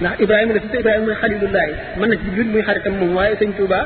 ndax 0.00 0.14
ibrahima 0.24 0.52
la 0.54 0.60
si 0.60 0.76
ibrahima 0.80 1.04
mooy 1.06 1.16
xalilullahi 1.22 1.72
mën 1.98 2.08
na 2.10 2.16
ci 2.16 2.24
jublit 2.26 2.48
muy 2.52 2.62
xaritam 2.68 2.94
moom 3.00 3.14
waaye 3.16 3.34
sëñ 3.40 3.50
Tuuba 3.56 3.80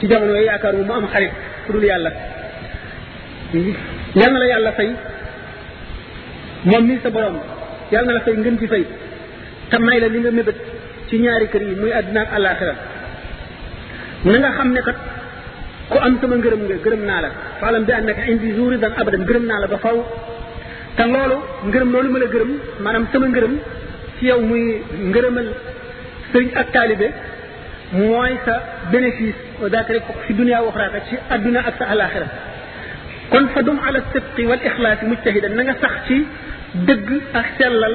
ci 0.00 0.04
jamono 0.10 0.32
yooyu 0.32 0.46
yaakaar 0.50 0.74
mu 0.74 0.92
am 0.92 1.06
xarit 1.12 1.32
ku 1.66 1.72
dul 1.72 1.84
yàlla. 1.84 2.10
Yal 4.14 4.30
na 4.32 4.38
la 4.38 4.46
yàlla 4.52 4.72
fay. 4.72 4.90
Moom 6.64 6.84
mii 6.88 6.98
sa 7.02 7.10
borom. 7.10 7.36
Yal 7.92 8.04
na 8.06 8.12
la 8.14 8.20
fay 8.20 8.34
ngeen 8.36 8.58
ci 8.58 8.66
fay. 8.66 8.84
Te 9.70 9.76
la 9.78 10.06
li 10.08 10.18
nga 10.20 10.30
mébét 10.30 10.56
ci 11.08 11.18
ñaari 11.18 11.46
kër 11.48 11.62
yi 11.62 11.74
muy 11.80 11.92
àddina 11.92 12.20
ak 12.22 12.32
àllaaxira. 12.36 12.74
Na 14.24 14.38
nga 14.38 14.50
xam 14.56 14.72
ne 14.72 14.80
kat 14.80 14.96
ku 15.90 15.98
am 15.98 16.18
sama 16.20 16.36
ngërëm 16.36 16.62
nga 16.66 16.76
gërëm 16.84 17.02
naa 17.06 17.20
la. 17.20 17.30
Faalam 17.60 17.84
bi 17.84 17.92
annaka 17.92 18.22
indi 18.30 18.52
zuri 18.56 18.78
dan 18.78 18.92
abadan 19.00 19.24
gërëm 19.28 19.44
naa 19.46 19.60
la 19.60 19.66
ba 19.66 19.78
faw. 19.78 19.98
Te 20.96 21.02
loolu 21.06 21.36
ngërëm 21.68 21.90
loolu 21.92 22.08
ma 22.10 22.18
la 22.18 22.26
gërëm 22.34 22.50
maanaam 22.82 23.06
sama 23.12 23.26
ngërëm 23.26 23.54
ci 24.18 24.26
yow 24.26 24.40
muy 24.40 24.82
ngërëmal 25.10 25.48
sëriñ 26.32 26.48
ak 26.60 26.68
taalibe 26.72 27.08
mooy 27.92 28.32
sa 28.44 28.54
bénéfice. 28.92 29.38
Daaka 29.72 29.92
rek 29.92 30.04
fi 30.26 30.34
dunia 30.34 30.62
wa 30.62 30.72
ci 31.08 31.14
àdduna 31.30 31.60
ak 31.60 31.74
sa 31.78 31.84
alaxira 31.92 32.26
kon 33.30 33.44
fa 33.54 33.60
dum 33.66 33.78
ala 33.88 34.00
sidqi 34.12 34.42
wal 34.50 34.62
ixlaasi 34.70 35.04
mujtahidan 35.10 35.52
nga 35.66 35.74
sax 35.82 35.94
ci 36.06 36.16
dëgg 36.88 37.08
ak 37.40 37.46
sellal 37.58 37.94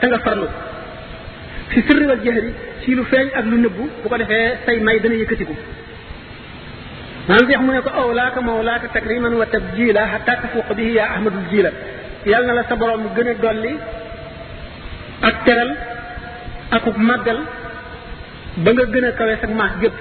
te 0.00 0.06
nga 0.10 0.18
farlu 0.24 0.48
fi 1.70 1.78
sirri 1.86 2.04
wal 2.10 2.20
jahri 2.26 2.52
ci 2.82 2.94
lu 2.96 3.04
feeñ 3.10 3.26
ak 3.38 3.44
lu 3.50 3.56
nëbbu 3.64 3.84
bu 4.02 4.08
ko 4.08 4.16
defee 4.22 4.48
say 4.66 4.76
may 4.86 4.98
dana 5.02 5.14
yëkkatiku 5.22 5.54
maanaam 7.28 7.46
seex 7.48 7.60
mu 7.66 7.72
ne 7.72 7.80
ko 7.86 7.90
awlaaka 8.02 8.40
mawlaaka 8.48 8.86
takriman 8.96 9.34
wa 9.40 9.46
tabjila 9.54 10.02
xata 10.12 10.32
tafuq 10.42 10.68
bihi 10.76 10.92
yaa 10.98 11.08
ahmadul 11.16 11.46
jila 11.50 11.70
yàlla 12.30 12.46
na 12.46 12.52
la 12.58 12.62
sa 12.68 12.74
borom 12.80 13.02
gën 13.16 13.28
a 13.32 13.34
dolli 13.42 13.72
ak 15.28 15.36
teral 15.44 15.70
akub 16.76 16.96
màggal 17.08 17.38
ba 18.64 18.70
nga 18.72 18.84
gën 18.92 19.04
a 19.08 19.12
kawe 19.18 19.34
sa 19.40 19.46
maas 19.60 19.74
gépp 19.82 19.96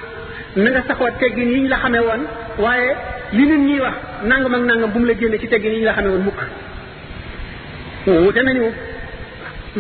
nga 0.62 0.82
saxoo 0.88 1.10
teggin 1.20 1.50
yi 1.54 1.60
ñu 1.62 1.68
la 1.74 1.78
xamee 1.84 2.04
woon 2.08 2.22
waaye 2.64 2.90
li 3.36 3.44
nit 3.50 3.62
ñuy 3.68 3.80
wax 3.86 3.98
nangam 4.30 4.54
ak 4.58 4.62
nangam 4.70 4.90
bu 4.94 5.00
mu 5.00 5.06
la 5.10 5.14
génne 5.20 5.38
ci 5.42 5.48
teggin 5.48 5.72
yi 5.74 5.80
ñu 5.80 5.86
la 5.86 5.94
xamee 5.94 6.10
woon 6.14 6.24
mukk 6.28 6.40
wute 8.26 8.42
nañu 8.48 8.66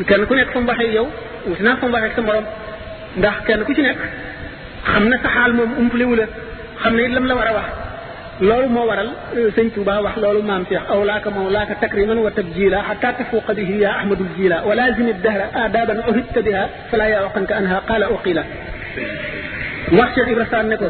kenn 0.07 0.25
ku 0.27 0.33
nekk 0.35 0.49
fa 0.53 0.59
mu 0.59 0.67
waxee 0.71 0.91
yow 0.97 1.07
wuti 1.47 1.63
naa 1.63 1.75
fa 1.79 1.85
mu 1.87 1.93
waxee 1.93 2.15
sa 2.15 2.21
morom 2.21 2.45
ndax 3.17 3.35
kenn 3.47 3.61
ku 3.65 3.73
ci 3.75 3.81
nekk 3.81 3.99
xam 4.91 5.03
na 5.09 5.15
sa 5.23 5.29
xaal 5.35 5.51
moom 5.57 5.71
umpaliwu 5.81 6.15
la 6.15 6.25
xam 6.81 6.93
ne 6.95 7.07
lam 7.15 7.25
la 7.29 7.35
war 7.35 7.47
a 7.51 7.53
wax 7.57 7.67
loolu 8.47 8.67
moo 8.75 8.85
waral 8.89 9.09
sëñ 9.55 9.67
Tuba 9.75 10.01
wax 10.05 10.15
loolu 10.23 10.41
maam 10.49 10.63
Cheikh 10.69 10.85
awlaaka 10.93 11.29
mawlaaka 11.35 11.75
takriman 11.81 12.17
wa 12.25 12.31
tabjila 12.37 12.77
xata 12.87 13.09
tafuqa 13.17 13.53
bihi 13.57 13.75
ya 13.83 13.89
ahmadul 13.99 14.29
jila 14.37 14.57
wa 14.67 14.73
lazim 14.79 15.07
dahra 15.23 15.45
adaban 15.65 15.99
uhidta 16.09 16.41
biha 16.45 16.63
fala 16.89 17.05
yawqanka 17.13 17.53
anha 17.59 17.77
qala 17.89 18.05
uqila 18.15 18.43
wax 19.97 20.09
Cheikh 20.15 20.27
Ibra 20.33 20.45
Sall 20.51 20.67
ne 20.71 20.75
ko 20.81 20.87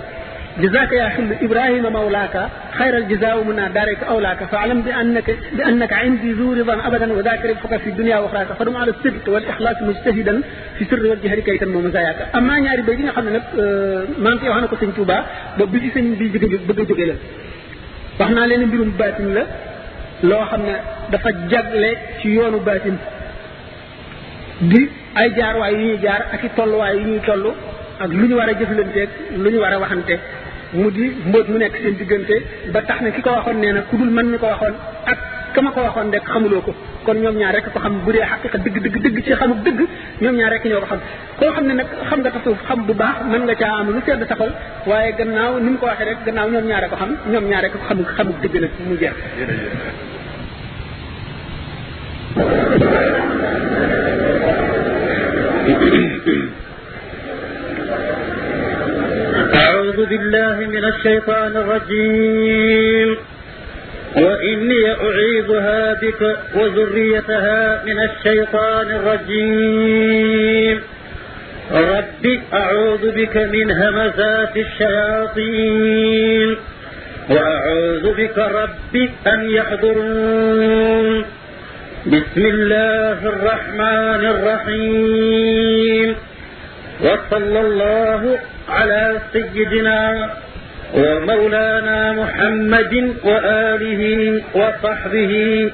جزاك 0.60 0.92
يا 0.92 1.10
حلم 1.10 1.38
إبراهيم 1.42 1.94
مولاك 1.94 2.50
خير 2.72 2.98
الجزاء 2.98 3.44
منا 3.44 3.68
دارك 3.68 4.04
أولاك. 4.04 4.44
فاعلم 4.44 4.82
بأنك, 4.82 5.38
بأنك 5.54 5.94
عندي 5.94 6.32
ذو 6.32 6.54
رضا 6.54 6.88
أبدا 6.88 7.14
وذاكر 7.14 7.56
فك 7.56 7.78
في 7.78 7.90
الدنيا 7.90 8.18
وأخراك 8.18 8.48
فرم 8.60 8.78
على 8.78 8.92
الصدق 8.92 9.34
والإخلاص 9.34 9.78
مجتهدا 9.82 10.42
في 10.78 10.86
سر 10.86 11.06
وجهه 11.06 11.36
كي 11.36 11.58
تنمو 11.58 11.82
مزاياك. 11.82 12.16
أما 12.36 12.58
ياري 12.58 12.82
بيدينا 12.82 13.12
خلنا 13.12 13.32
نب 13.38 13.44
آه، 13.60 14.04
مانتي 14.20 14.48
أوهانا 14.48 14.68
قسن 14.68 14.94
توبا 14.96 15.26
ببجي 15.58 15.90
سن 15.96 16.16
بيجي 16.16 16.38
بيجي 16.38 16.58
بيجي 16.58 16.84
بيجي 16.84 17.16
لين 18.50 18.70
بيرو 18.70 18.86
باتن 19.00 19.34
لا 19.34 19.46
لو 20.24 20.46
خمنا 20.46 20.80
دفا 21.12 21.32
جاغلي 21.52 21.98
سي 22.24 22.30
يونو 22.30 22.60
باتن. 22.60 22.98
دي 24.62 24.90
أي 25.18 25.30
جار 25.30 25.58
وأي 25.58 25.76
ني 25.76 25.98
جار 25.98 26.22
أكي 26.34 26.48
تولو 26.58 26.78
وأي 26.82 27.04
ني 27.04 27.20
تولو. 27.20 27.54
ak 28.02 28.12
luñu 28.20 28.36
wara 28.36 28.54
jëfëlante 28.60 29.02
ak 29.06 29.12
luñu 29.44 29.60
wara 29.64 29.78
waxante 29.84 30.16
mu 30.74 30.90
di 30.92 31.04
mbóot 31.28 31.48
mu 31.52 31.58
nekk 31.58 31.76
seen 31.84 31.96
diggante 32.00 32.36
ba 32.74 32.82
tax 32.88 33.02
na 33.02 33.10
ki 33.12 33.22
ko 33.22 33.30
waxoon 33.36 33.58
nee 33.60 33.72
na 33.74 33.82
ku 33.90 33.98
dul 33.98 34.10
man 34.10 34.28
mi 34.32 34.38
ko 34.38 34.48
waxoon 34.48 34.76
ak 35.12 35.18
ka 35.54 35.60
ma 35.62 35.72
ko 35.72 35.82
waxoon 35.82 36.12
rek 36.12 36.24
xamuloo 36.24 36.62
ko. 36.62 36.72
kon 37.06 37.18
ñoom 37.22 37.36
ñaar 37.38 37.54
rek 37.56 37.66
ko 37.74 37.80
xam 37.80 37.94
bu 38.06 38.12
dee 38.12 38.26
xaqiqa 38.32 38.58
dëgg 38.58 38.78
dëgg 38.84 38.98
dëgg 39.04 39.18
ci 39.26 39.34
xamuk 39.40 39.60
dëgg 39.66 39.80
ñoom 40.22 40.36
ñaar 40.36 40.52
rek 40.52 40.64
ñoo 40.66 40.80
ko 40.80 40.86
xam. 40.92 41.00
koo 41.40 41.52
xam 41.56 41.66
ne 41.68 41.74
nag 41.74 41.88
xam 42.10 42.20
nga 42.20 42.32
tasawuf 42.32 42.62
xam 42.68 42.80
bu 42.88 42.94
baax 42.94 43.16
mën 43.32 43.42
nga 43.46 43.56
caa 43.62 43.80
am 43.80 43.88
lu 43.96 44.02
sedd 44.06 44.24
sa 44.30 44.36
xol 44.36 44.52
waaye 44.88 45.12
gannaaw 45.18 45.60
ni 45.60 45.70
mu 45.72 45.78
ko 45.78 45.86
waxee 45.86 46.06
rek 46.10 46.18
gannaaw 46.26 46.48
ñoom 46.54 46.66
ñaar 46.70 46.90
ko 46.90 46.96
xam 47.02 47.12
ñoom 47.32 47.46
ñaar 47.50 47.64
rek 47.64 47.72
ko 47.74 47.80
xam 47.88 48.00
xamuk 48.16 48.38
dëgg 48.42 48.56
nag 48.62 48.72
mu 48.88 48.96
jeex. 49.02 49.16
أعوذ 60.02 60.10
بالله 60.10 60.56
من 60.56 60.86
الشيطان 60.86 61.58
الرجيم. 61.58 63.18
وإني 64.16 64.92
أعيذها 64.92 65.94
بك 65.94 66.38
وذريتها 66.56 67.84
من 67.86 68.00
الشيطان 68.00 68.92
الرجيم. 68.92 70.82
رب 71.72 72.40
أعوذ 72.54 73.12
بك 73.12 73.38
من 73.38 73.72
همزات 73.72 74.58
الشياطين. 74.58 76.58
وأعوذ 77.30 78.14
بك 78.14 78.38
رب 78.38 79.10
أن 79.28 79.50
يحضرون. 79.50 81.26
بسم 82.06 82.46
الله 82.46 83.26
الرحمن 83.26 84.26
الرحيم. 84.34 86.16
وصلى 87.04 87.60
الله 87.60 88.40
على 88.70 89.20
سيدنا 89.34 90.30
ومولانا 90.94 92.14
محمد 92.14 93.16
وآله 93.24 94.42
وصحبه 94.54 95.34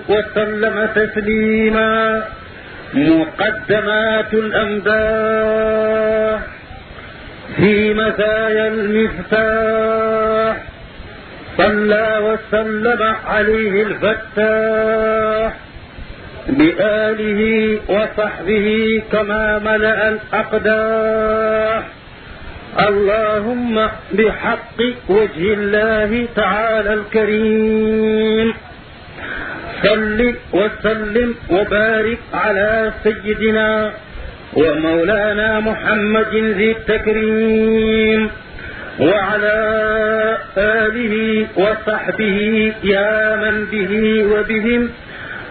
وسلم 0.09 0.89
تسليما. 0.95 2.23
مقدمات 2.93 4.33
الأمداح 4.33 6.41
في 7.55 7.93
مزايا 7.93 8.67
المفتاح. 8.67 10.63
صلى 11.57 12.19
وسلم 12.23 13.15
عليه 13.25 13.83
الفتاح. 13.83 15.53
بآله 16.49 17.41
وصحبه 17.87 19.01
كما 19.11 19.59
ملأ 19.59 20.09
الأقداح. 20.09 21.83
اللهم 22.79 23.87
بحق 24.11 24.79
وجه 25.09 25.53
الله 25.53 26.27
تعالى 26.35 26.93
الكريم. 26.93 28.53
صل 29.83 30.35
وسلم 30.53 31.35
وبارك 31.49 32.19
على 32.33 32.91
سيدنا 33.03 33.91
ومولانا 34.53 35.59
محمد 35.59 36.33
ذي 36.33 36.71
التكريم. 36.71 38.29
وعلى 38.99 39.59
آله 40.57 41.47
وصحبه 41.55 42.37
يا 42.83 43.35
من 43.35 43.65
به 43.71 44.23
وبهم 44.33 44.89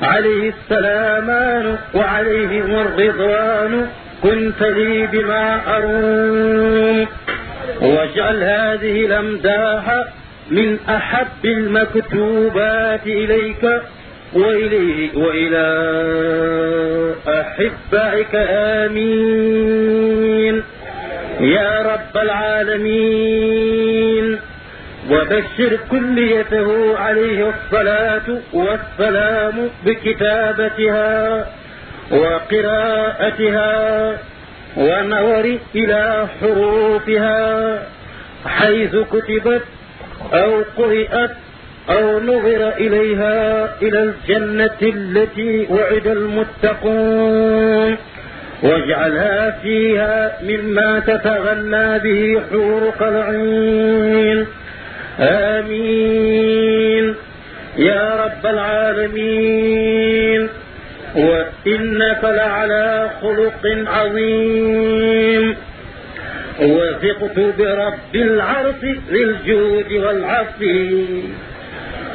عليه 0.02 0.52
السلامان 0.52 1.78
وعليهم 1.94 2.80
الرضوان 2.80 3.86
كنت 4.22 4.62
لي 4.62 5.06
بما 5.06 5.60
أروم. 5.76 7.06
واجعل 7.80 8.42
هذه 8.42 9.06
الأمداح 9.06 10.04
من 10.50 10.78
أحب 10.88 11.44
المكتوبات 11.44 13.06
إليك 13.06 13.80
وإليه 14.34 15.18
وإلى 15.18 15.66
أحبائك 17.28 18.34
آمين. 18.50 20.62
يا 21.40 21.82
رب 21.82 22.22
العالمين. 22.22 23.85
وبشر 25.10 25.78
كليته 25.90 26.98
عليه 26.98 27.48
الصلاة 27.54 28.28
والسلام 28.52 29.70
بكتابتها 29.86 31.46
وقراءتها 32.10 33.72
ونظر 34.76 35.58
إلى 35.74 36.26
حروفها 36.40 37.78
حيث 38.46 38.96
كتبت 39.12 39.62
أو 40.32 40.62
قرئت 40.76 41.30
أو 41.90 42.20
نظر 42.20 42.68
إليها 42.68 43.68
إلى 43.82 44.02
الجنة 44.02 44.80
التي 44.82 45.66
وعد 45.70 46.06
المتقون 46.06 47.96
واجعلها 48.62 49.50
فيها 49.62 50.32
مما 50.42 50.98
تتغنى 51.06 51.98
به 51.98 52.42
حورك 52.50 53.02
العين 53.02 53.85
آمين. 55.58 57.14
يا 57.78 58.24
رب 58.24 58.46
العالمين 58.46 60.48
وإنك 61.16 62.24
لعلى 62.24 63.10
خلق 63.22 63.62
عظيم. 63.86 65.56
وثقت 66.60 67.38
برب 67.58 68.14
العرش 68.14 68.82
للجود 69.10 69.92
والعفو 69.92 71.04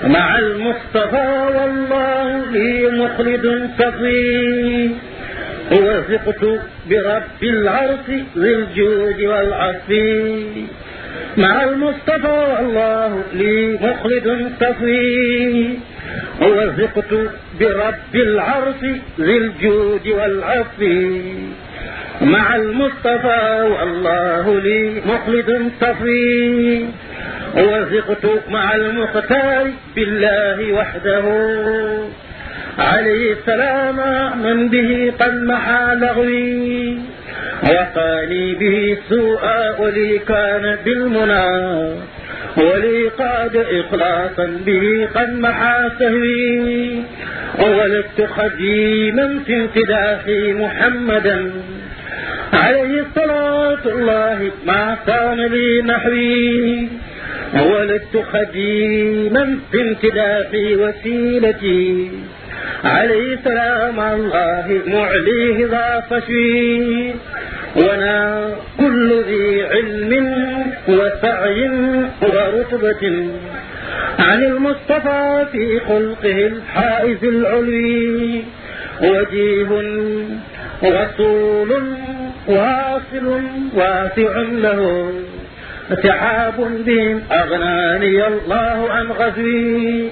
مع 0.03 0.39
المصطفى 0.39 1.51
والله 1.55 2.45
لي 2.51 2.87
مخلد 3.03 3.69
صفي 3.79 4.89
وثقت 5.71 6.43
برب 6.89 7.43
العرش 7.43 8.07
للجود 8.35 9.21
والعفو 9.21 10.33
مع 11.37 11.63
المصطفى 11.63 12.57
الله 12.59 13.23
لي 13.33 13.79
مخلد 13.81 14.51
صفي 14.59 15.77
وثقت 16.41 17.13
برب 17.59 18.15
العرش 18.15 18.81
ذي 19.19 19.37
الجود 19.37 20.07
والعفو. 20.07 21.21
مع 22.21 22.55
المصطفى 22.55 23.67
والله 23.79 24.59
لي 24.59 25.01
مخلد 25.05 25.71
صفي 25.81 26.85
وثقت 27.55 28.49
مع 28.49 28.75
المختار 28.75 29.71
بالله 29.95 30.73
وحده. 30.73 31.23
عليه 32.79 33.33
السلام 33.33 33.97
من 34.43 34.67
به 34.69 35.13
قد 35.19 35.43
محى 35.43 35.95
لغوي. 35.95 36.99
وقاني 37.63 38.55
به 38.55 38.97
سوءا 39.09 39.79
ولي 39.79 40.19
كان 40.19 40.77
بالمنى 40.85 41.49
ولي 42.57 43.07
قاد 43.07 43.55
إخلاصا 43.55 44.45
به 44.65 45.07
قد 45.15 45.39
محى 45.39 45.89
سهوي. 45.99 47.03
ولدت 47.59 48.29
خديما 48.37 49.39
في 49.45 49.55
امتداحي 49.55 50.53
محمدا 50.53 51.51
عليه 52.53 53.01
الصلاة 53.01 53.83
الله 53.85 54.51
ما 54.65 54.97
كان 55.07 55.39
لي 55.53 55.81
نحوي. 55.81 56.87
ولدت 57.53 58.25
خديما 58.33 59.59
في 59.71 59.81
امتداحي 59.81 60.75
وسيلتي. 60.75 62.11
عليه 62.83 63.39
سلام 63.43 63.99
الله 63.99 64.81
معليه 64.87 65.65
ذا 65.65 66.03
فشي 66.09 67.13
وأنا 67.75 68.49
كل 68.79 69.23
ذي 69.23 69.63
علم 69.63 70.11
وسعي 70.87 71.69
ورتبة 72.21 73.03
عن 74.19 74.43
المصطفى 74.43 75.45
في 75.51 75.79
خلقه 75.79 76.47
الحائز 76.47 77.23
العلوي. 77.23 78.43
وجيه 79.01 79.69
رسول 80.83 81.71
واصل 82.47 83.41
واسع 83.73 84.37
له 84.37 85.11
سحاب 86.03 86.57
بهم 86.85 87.21
أغناني 87.31 88.27
الله 88.27 88.91
عن 88.91 89.07
غزوي. 89.11 90.09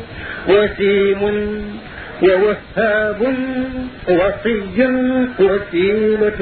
وسيم 0.49 1.21
ووهاب 2.23 3.21
وصي 4.09 4.61
وسيلة 5.39 6.41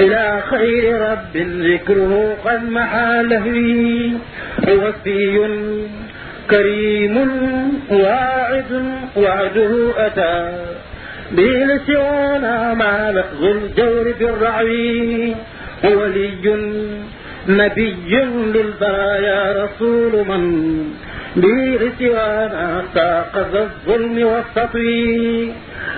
إلى 0.00 0.42
خير 0.50 1.00
رب 1.10 1.36
ذكره 1.36 2.36
قد 2.44 2.70
محى 2.70 3.22
لهوي 3.22 4.12
وفي 4.68 5.48
كريم 6.50 7.16
واعد 7.90 8.72
وعده 9.16 9.92
أتى. 10.06 10.52
لسوانا 11.64 12.74
مع 12.74 13.10
لفظ 13.10 13.44
الجور 13.44 14.14
بالرعوي 14.20 15.34
ولي 15.84 16.30
نبي 17.48 17.96
للبرايا 18.54 19.64
رسول 19.64 20.26
من. 20.28 20.44
به 21.36 21.92
سوانا 21.98 22.82
ساق 22.94 23.48
ذا 23.52 23.60
الظلم 23.60 24.26
والسطوي 24.26 25.52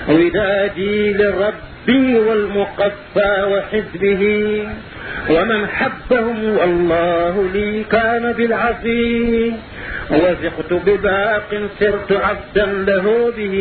ودادي 0.09 1.13
لربي 1.13 2.19
والمقفى 2.19 3.33
وحزبه. 3.53 4.23
ومن 5.31 5.67
حبهم 5.67 6.59
والله 6.59 7.49
لي 7.55 7.85
كان 7.85 8.33
بالعفي 8.33 9.53
وثقت 10.11 10.73
بباق 10.73 11.69
سرت 11.81 12.13
عبدا 12.13 12.67
له 12.67 13.33
به. 13.37 13.57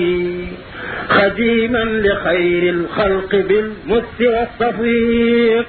خديما 1.10 1.84
لخير 1.84 2.74
الخلق 2.74 3.36
بالمس 3.36 4.18
والصفي 4.22 5.66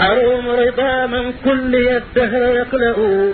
أروم 0.00 0.48
رضا 0.48 1.06
من 1.06 1.32
كل 1.44 1.74
الدهر 1.76 2.56
يقلأ. 2.56 3.32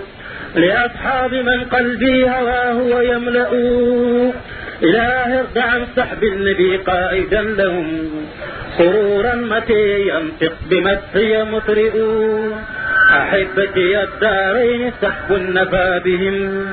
لأصحاب 0.55 1.33
من 1.33 1.63
قلبي 1.63 2.23
هواه 2.23 2.75
ويملأ 2.75 3.51
إله 4.83 5.39
ارض 5.39 5.57
عن 5.57 5.85
سحب 5.95 6.23
النبي 6.23 6.77
قائدا 6.77 7.41
لهم. 7.41 8.09
سرورا 8.77 9.35
متى 9.35 10.07
ينطق 10.07 10.53
بمدحي 10.69 11.43
مطرئ. 11.43 11.91
أحبتي 13.09 14.03
الدارين 14.03 14.91
سحب 15.01 15.31
النفى 15.31 16.01
بهم. 16.05 16.65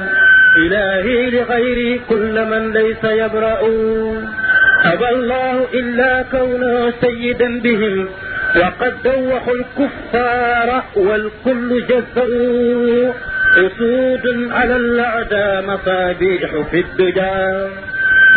إلهي 0.57 1.31
لغيري 1.31 2.01
كل 2.09 2.45
من 2.45 2.73
ليس 2.73 3.05
يبرأ. 3.05 3.61
أبى 4.85 5.09
الله 5.09 5.67
إلا 5.75 6.25
كونه 6.31 6.93
سيدا 7.01 7.61
بهم. 7.61 8.09
وقد 8.57 8.95
دوخوا 9.05 9.55
الكفار 9.55 10.83
والكل 10.97 11.85
جزأوا 11.87 13.13
أسود 13.57 14.53
على 14.53 14.77
الأعداء 14.77 15.63
مصابيح 15.63 16.51
في 16.71 16.81
الدجى 16.81 17.71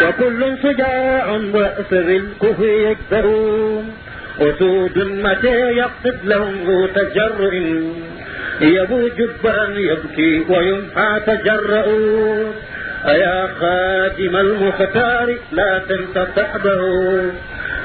وكل 0.01 0.57
شجاع 0.63 1.31
وأسر 1.53 2.07
الكفر 2.21 2.65
يكثرون 2.65 3.93
أسود 4.39 4.97
متى 4.99 5.59
يقصد 5.81 6.19
لهم 6.23 6.55
ذو 6.67 6.85
تجرع 6.85 7.53
يبو 8.61 9.07
جبا 9.07 9.67
يبكي 9.75 10.45
ويمحى 10.49 11.19
تجرؤون. 11.27 12.53
أيا 13.07 13.47
خادم 13.59 14.35
المختار 14.35 15.35
لا 15.51 15.81
تنس 15.89 16.27
صحبه. 16.35 16.81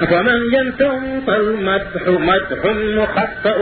فمن 0.01 0.41
ينتم 0.53 1.21
فالمدح 1.27 2.09
مدح 2.09 2.65
مخطئ 2.99 3.59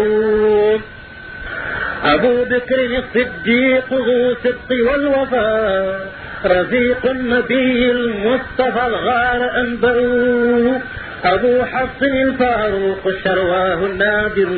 أبو 2.04 2.44
بكر 2.44 2.98
الصديق 2.98 3.92
ذو 3.92 4.34
صدق 4.34 4.70
والوفاء 4.70 6.12
رفيق 6.44 7.10
النبي 7.10 7.90
المصطفى 7.90 8.86
الغار 8.86 9.60
أنبأ. 9.60 10.80
أبو 11.24 11.64
حفص 11.64 12.02
الفاروق 12.02 13.10
شرواه 13.24 13.86
النادر. 13.86 14.48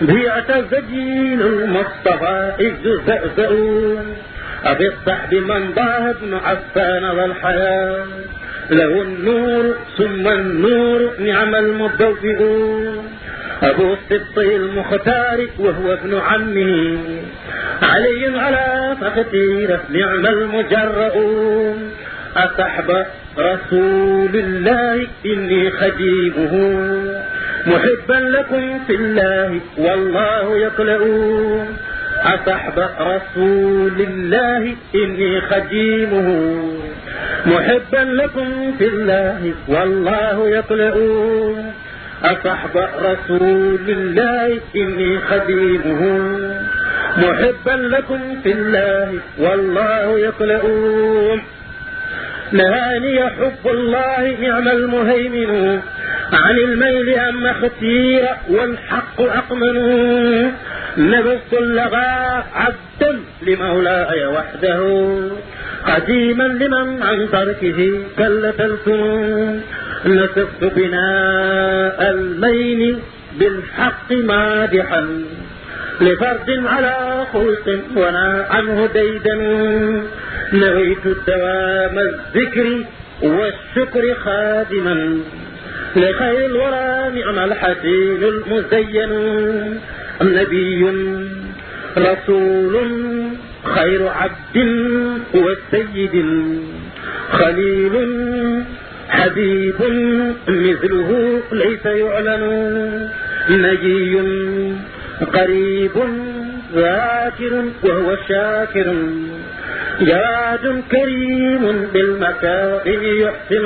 بيعت 0.00 0.52
زجيل 0.52 1.42
المصطفى 1.42 2.52
إذ 2.60 2.74
زأزأون 3.06 4.16
أبي 4.64 4.88
الصحب 4.88 5.34
من 5.34 5.72
ضاه 5.74 6.10
ابن 6.10 6.34
عفان 6.34 7.04
والحياة. 7.04 8.06
له 8.70 9.02
النور 9.02 9.74
ثم 9.98 10.28
النور 10.28 11.10
نعم 11.18 11.54
المضوئون 11.54 13.04
أبو 13.62 13.92
السبط 13.94 14.38
المختار 14.38 15.46
وهو 15.58 15.92
ابن 15.92 16.18
عمه. 16.18 16.98
علي 17.82 18.38
على 18.38 18.96
فختيرة 19.00 19.80
نعم 19.90 20.26
المجرؤون. 20.26 21.90
أصحب 22.36 23.06
رسول 23.38 24.30
الله 24.34 25.06
إني 25.26 25.70
خديمه. 25.70 26.54
محبا 27.66 28.14
لكم 28.14 28.78
في 28.86 28.94
الله 28.94 29.60
والله 29.78 30.56
يقلؤون 30.56 31.76
أصحب 32.22 32.78
رسول 33.00 34.00
الله 34.00 34.74
إني 34.94 35.40
خديمه. 35.40 36.28
محبا 37.46 38.04
لكم 38.22 38.72
في 38.78 38.86
الله 38.86 39.54
والله 39.68 40.48
يقلؤون 40.48 41.72
أصحب 42.24 42.76
رسول 43.02 43.80
الله 43.88 44.60
إني 44.76 45.18
خديمه. 45.18 46.02
محبا 47.16 47.96
لكم 47.96 48.40
في 48.42 48.52
الله 48.52 49.18
والله 49.38 50.18
يقلؤون 50.18 51.42
نهاني 52.52 53.24
حب 53.24 53.70
الله 53.70 54.36
نعم 54.40 54.68
المهيمن. 54.68 55.80
عن 56.32 56.58
الميل 56.58 57.08
أما 57.18 57.50
اختير 57.50 58.28
والحق 58.48 59.20
أقمن. 59.20 60.52
نبست 60.98 61.52
اللغى 61.52 62.44
عبدا 62.54 63.20
لمولاي 63.42 64.26
وحده. 64.26 64.80
قديما 65.86 66.44
لمن 66.44 67.02
عن 67.02 67.28
تركه 67.32 68.00
كلت 68.18 68.60
الفنون 68.60 69.62
نسفت 70.06 70.64
بناء 70.64 72.10
الليل 72.10 72.98
بالحق 73.38 74.12
مادحا 74.12 75.22
لفرد 76.00 76.50
على 76.66 77.26
خلق 77.32 77.66
ونا 77.96 78.46
عنه 78.50 78.88
ديدا 78.94 79.34
نويت 80.52 81.06
الدوام 81.06 81.98
الذكر 81.98 82.84
والشكر 83.22 84.14
خادما 84.24 85.18
لخير 85.96 86.46
الورى 86.46 87.20
نعم 87.20 87.38
الحسين 87.38 88.22
المزين. 88.24 89.10
نبي 90.22 90.84
رسول 91.98 92.74
خير 93.64 94.08
عبد 94.08 94.56
والسيد 95.34 96.24
خليل 97.32 97.94
حبيب 99.10 99.74
مثله 100.48 101.40
ليس 101.52 101.86
يعلن 101.86 103.08
نجي 103.50 104.20
قريب 105.34 105.90
ذاكر 106.74 107.64
وهو 107.82 108.16
شاكر 108.28 108.94
جواد 110.00 110.82
كريم 110.90 111.86
بالمكارم 111.92 113.02
يحسن 113.02 113.64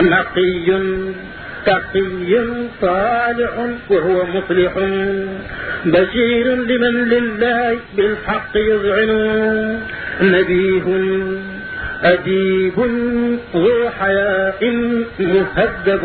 نقي 0.00 0.68
تقي 1.66 2.44
صالح 2.80 3.52
وهو 3.90 4.26
مصلح 4.26 4.72
بشير 5.84 6.46
لمن 6.54 6.94
لله 7.08 7.78
بالحق 7.96 8.56
يذعن 8.56 9.10
نبيه 10.22 10.84
أديب 12.04 12.78
ذو 13.54 13.90
حياء 13.98 14.60
مهذب 15.18 16.02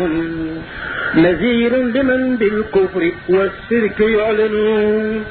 نذير 1.14 1.76
لمن 1.76 2.36
بالكفر 2.36 3.12
والشرك 3.28 4.00
يعلن. 4.00 5.24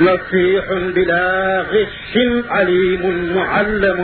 نصيح 0.00 0.64
بلا 0.94 1.60
غش 1.72 2.14
عليم 2.50 3.32
معلم 3.36 4.00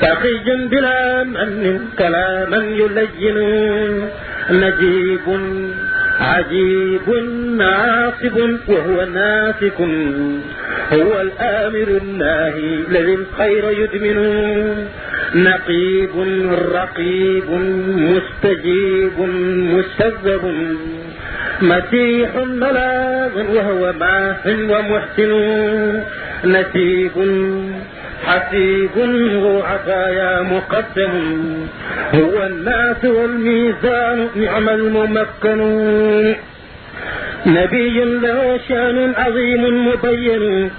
تقي 0.00 0.66
بلا 0.72 1.24
من 1.24 1.80
كلاما 1.98 2.56
يلين. 2.80 4.08
نجيب 4.50 5.26
عجيب 6.20 7.08
ناصب 7.56 8.58
وهو 8.68 9.04
ناسك. 9.14 9.80
هو 10.92 11.20
الآمر 11.20 12.00
الناهي 12.02 12.74
الذي 12.88 13.14
الخير 13.14 13.70
يدمن. 13.70 14.18
نقيب 15.34 16.10
رقيب 16.74 17.50
مستجيب 17.96 19.20
مستذب. 19.74 20.74
مسيح 21.62 22.36
ملاذ 22.36 23.56
وهو 23.56 23.92
ماح 24.00 24.46
ومحسن. 24.46 25.32
نسيب 26.44 27.12
حسيب 28.26 28.90
ذو 29.42 29.62
عطايا 29.62 30.42
مقدم. 30.42 31.14
هو 32.14 32.46
الناس 32.46 33.04
والميزان 33.04 34.28
نعم 34.36 34.68
الممكن. 34.68 35.60
نبي 37.46 38.04
له 38.04 38.60
شأن 38.68 39.14
عظيم 39.16 39.88
مبين. 39.88 40.70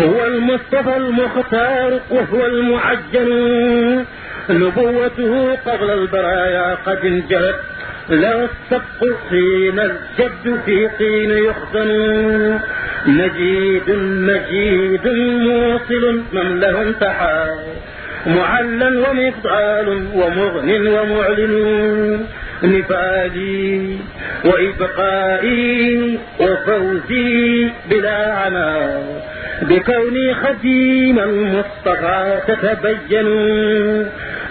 هو 0.00 0.26
المصطفى 0.26 0.96
المختار 0.96 2.00
وهو 2.10 2.46
المعجن 2.46 4.04
نبوته 4.50 5.54
قبل 5.66 5.90
البرايا 5.90 6.74
قد 6.86 7.04
انجلت. 7.04 7.60
له 8.10 8.48
السبق 8.48 9.16
حين 9.30 9.78
الجد 9.78 10.60
في 10.64 10.88
طين 10.98 11.30
يخزن 11.30 12.60
نجيد 13.06 13.90
مجيد 14.30 15.06
موصل 15.46 16.22
من 16.32 16.60
له 16.60 16.82
انتحى 16.82 17.54
معلا 18.26 18.88
ومفضال 19.10 19.88
ومغن 20.14 20.86
ومعلن 20.86 22.26
نفالي 22.62 23.96
وإبقائي 24.44 26.18
وفوزي 26.40 27.70
بلا 27.90 28.32
عمى. 28.32 29.02
بكوني 29.62 30.34
خديم 30.34 31.18
المصطفى 31.18 32.40
تتبين 32.48 33.26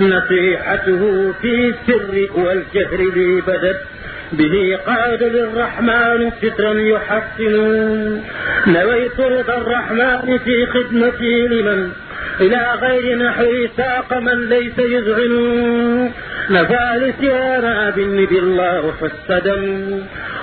نصيحته 0.02 1.34
في 1.42 1.74
السر 1.74 2.28
والجهر 2.36 2.98
لي 3.16 3.42
بدت 3.42 3.82
به 4.32 4.78
قاد 4.86 5.24
للرحمن 5.24 6.32
سترا 6.42 6.74
يحسن. 6.74 8.22
نويت 8.68 9.20
رضا 9.20 9.58
الرحمن 9.58 10.38
في 10.38 10.66
خدمتي 10.66 11.48
لمن 11.48 11.92
إلى 12.42 12.68
غير 12.82 13.18
نحو 13.18 13.68
ساق 13.78 14.18
من 14.18 14.50
ليس 14.50 14.80
يذعن 14.80 16.12
نفى 16.50 16.88
لسيانا 16.96 17.90
بالنبي 17.90 18.40
الله 18.40 18.94
فالسدم 19.02 19.64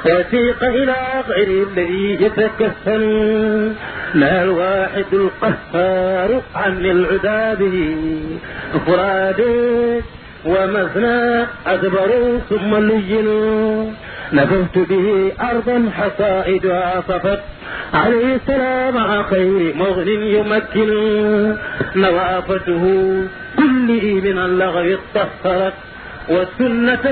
وسيق 0.04 0.64
إلى 0.64 0.96
غير 1.28 1.66
الذي 1.68 2.18
يتكفن 2.20 3.72
لا 4.14 4.42
الواحد 4.42 5.04
القهار 5.12 6.42
عن 6.54 6.86
العذاب 6.86 7.70
فراد 8.86 9.40
ومثنى 10.46 11.46
أدبروا 11.66 12.38
ثم 12.50 12.76
لينوا 12.76 13.90
نفذت 14.32 14.78
به 14.78 15.32
أرضا 15.40 15.90
حصائدها 15.96 17.02
صفت 17.08 17.40
عليه 17.94 18.36
السلام 18.36 18.98
على 18.98 19.24
خير 19.24 19.74
مغن 19.76 20.08
يمكن. 20.08 20.90
نوافته 21.96 22.84
كله 23.58 24.20
من 24.24 24.38
اللغو 24.38 24.96
اطهرت 25.14 25.72
والسنة 26.28 27.06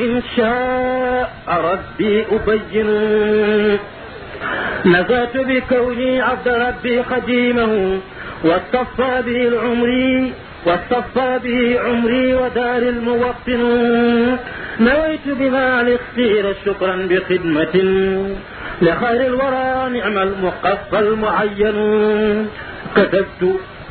إن 0.00 0.22
شاء 0.36 1.30
ربي 1.48 2.24
أبين. 2.32 2.88
نزات 4.86 5.36
بكوني 5.36 6.20
عبد 6.20 6.48
ربي 6.48 7.00
قديمه 7.00 8.00
واصطفى 8.44 9.22
به 9.26 9.48
العمري 9.48 10.32
واصطفى 10.66 11.40
به 11.44 11.80
عمري 11.80 12.34
ودار 12.34 12.82
الموطن. 12.82 13.62
نويت 14.80 15.26
بما 15.26 15.80
الاختير 15.80 16.54
شكرا 16.64 16.96
بخدمة 17.10 17.76
لخير 18.82 19.20
الورى 19.26 19.98
نعم 19.98 20.18
المقفى 20.18 20.98
المعين. 20.98 22.48
كتبت 22.96 23.42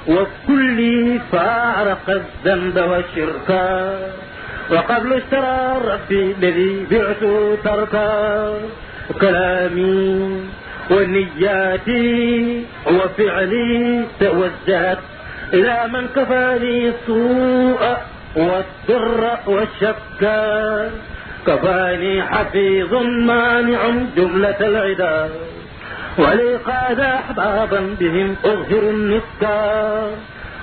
وكلي 0.07 1.19
فارق 1.31 2.05
الذنب 2.09 2.77
والشركا 2.89 3.99
وقبل 4.71 5.13
اشترى 5.13 5.81
ربي 5.91 6.35
الذي 6.39 6.85
بعت 6.91 7.21
تركا. 7.63 8.53
كلامي 9.21 10.41
ونياتي 10.91 12.65
وفعلي 12.87 14.05
توجهت 14.19 14.97
إلى 15.53 15.77
من 15.93 16.07
كفاني 16.15 16.89
السوء 16.89 17.97
والسر 18.35 19.37
والشكا 19.47 20.91
كفاني 21.47 22.23
حفيظ 22.23 22.93
مانع 23.03 23.79
جملة 24.17 24.59
العدا 24.61 25.29
ولي 26.17 26.55
قاد 26.55 26.99
أحبابا 26.99 27.95
بهم 27.99 28.35
أظهر 28.45 28.83
النسكا 28.89 30.09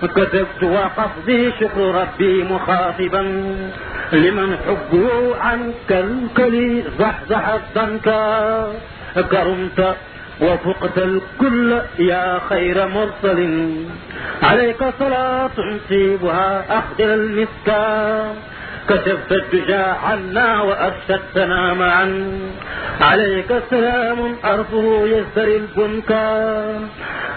كتبت 0.02 0.62
وقصدي 0.62 1.50
شكر 1.60 1.80
ربي 1.94 2.42
مخاطبا 2.44 3.44
لمن 4.12 4.56
حبه 4.56 5.36
عنك 5.36 5.90
الكلي 5.90 6.84
زحزح 6.98 7.48
الضنكا 7.48 8.72
كرمت 9.30 9.96
وفقت 10.40 10.98
الكل 10.98 11.80
يا 11.98 12.40
خير 12.48 12.88
مرسل. 12.88 13.42
عليك 14.42 14.84
صلاة 14.98 15.50
تصيبها 15.56 16.64
أخدر 16.78 17.14
المسكا 17.14 17.82
كشفت 18.88 19.32
الدجى 19.32 19.84
عنا 20.04 20.62
وأرشدتنا 20.62 21.74
معا 21.74 22.08
عليك 23.00 23.50
سلام 23.70 24.36
أرفه 24.44 25.06
يزدري 25.06 25.56
البنكا 25.56 26.26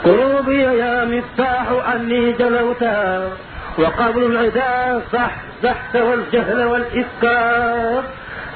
قلوبي 0.03 0.61
يا 0.61 1.05
مفتاح 1.05 1.67
عني 1.87 2.31
جلوتا. 2.31 3.29
وقبل 3.77 4.23
العدا 4.23 5.01
زحزحت 5.13 5.95
والجهل 5.95 6.63
والإفكار 6.63 8.03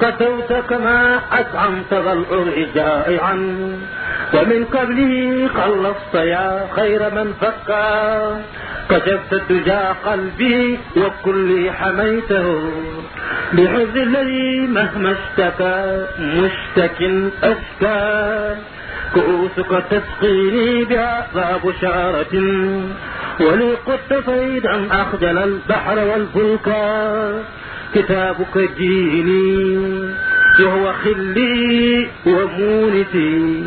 كسوت 0.01 0.53
كما 0.69 1.19
أزعمت 1.32 1.93
العرع 1.93 2.67
جائعا 2.75 3.34
ومن 4.34 4.65
قبله 4.65 5.47
خلصت 5.47 6.15
يا 6.15 6.67
خير 6.75 7.01
من 7.15 7.34
فكا 7.41 8.41
كشفت 8.89 9.34
الدجى 9.34 9.82
قلبي 10.05 10.79
وكلي 10.97 11.71
حميته. 11.71 12.71
بحفظ 13.53 13.97
الذي 13.97 14.67
مهما 14.67 15.15
اشتكى 15.17 16.05
مشتك 16.19 17.01
أشكى. 17.43 18.55
كؤوسك 19.13 19.84
تسقيني 19.89 20.86
بها 20.86 21.27
بشارة 21.63 22.34
ولي 23.39 23.73
قدت 23.86 24.13
فيدا 24.30 24.88
أخجل 24.91 25.38
البحر 25.38 25.99
والفلكا 25.99 27.43
كتابك 27.95 28.69
ديني 28.78 29.78
وهو 30.60 30.93
خلي 30.93 32.08
ومونتي. 32.25 33.63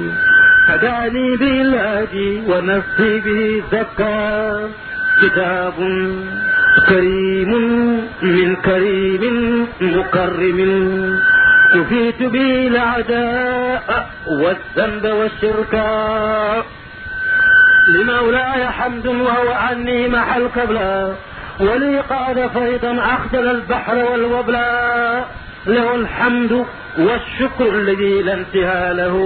هداني 0.69 1.37
بالهدي 1.37 2.41
ونفسي 2.49 3.21
به 3.21 3.63
زكى 3.73 4.69
كتاب 5.23 5.75
كريم 6.89 7.53
من 8.23 8.57
كريم 8.57 9.67
مكرم. 9.81 10.61
كفيت 11.75 12.23
به 12.23 12.67
الأعداء 12.67 14.11
والذنب 14.29 15.05
والشركاء. 15.05 16.67
لمولاي 17.89 18.67
حمد 18.67 19.07
وهو 19.07 19.53
عني 19.53 20.09
محل 20.09 20.49
قبلا 20.49 21.13
ولي 21.61 22.01
قاد 22.01 22.51
فيضا 22.55 22.99
أخجل 22.99 23.51
البحر 23.51 23.97
والوبلا 23.97 25.25
له 25.67 25.95
الحمد 25.95 26.67
والشكر 26.99 27.69
الذي 27.69 28.23
لا 28.23 28.35
انتهى 28.35 28.95
له. 28.95 29.17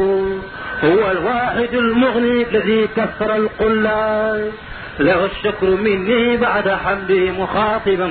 هو 0.84 1.10
الواحد 1.10 1.74
المغني 1.74 2.42
الذي 2.42 2.88
كسر 2.96 3.36
القلا 3.36 4.50
له 4.98 5.24
الشكر 5.24 5.66
مني 5.66 6.36
بعد 6.36 6.68
حمدي 6.68 7.30
مخاطبا. 7.30 8.10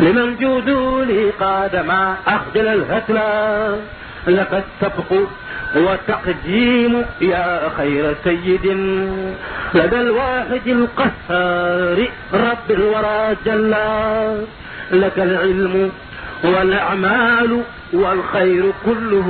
لمن 0.00 0.36
جوده 0.36 1.04
لي 1.04 1.30
قاد 1.30 1.76
ما 1.76 2.16
أخجل 2.26 2.68
الهتلا 2.68 3.76
لك 4.26 4.64
السبق 4.64 5.28
وتقديم 5.76 7.04
يا 7.20 7.68
خير 7.76 8.14
سيد. 8.24 8.66
لدى 9.74 10.00
الواحد 10.00 10.66
القهار 10.66 11.98
رب 12.34 12.68
الورى 12.70 13.36
جلا 13.46 14.36
لك 14.90 15.18
العلم 15.18 15.92
والأعمال 16.44 17.62
والخير 17.92 18.64
كله. 18.86 19.28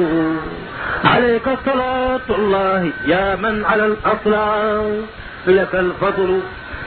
عليك 1.05 1.47
صلاة 1.67 2.29
الله 2.31 2.91
يا 3.07 3.37
من 3.37 3.65
على 3.65 3.87
الأطلال. 3.87 5.03
لك 5.47 5.75
الفضل 5.75 6.41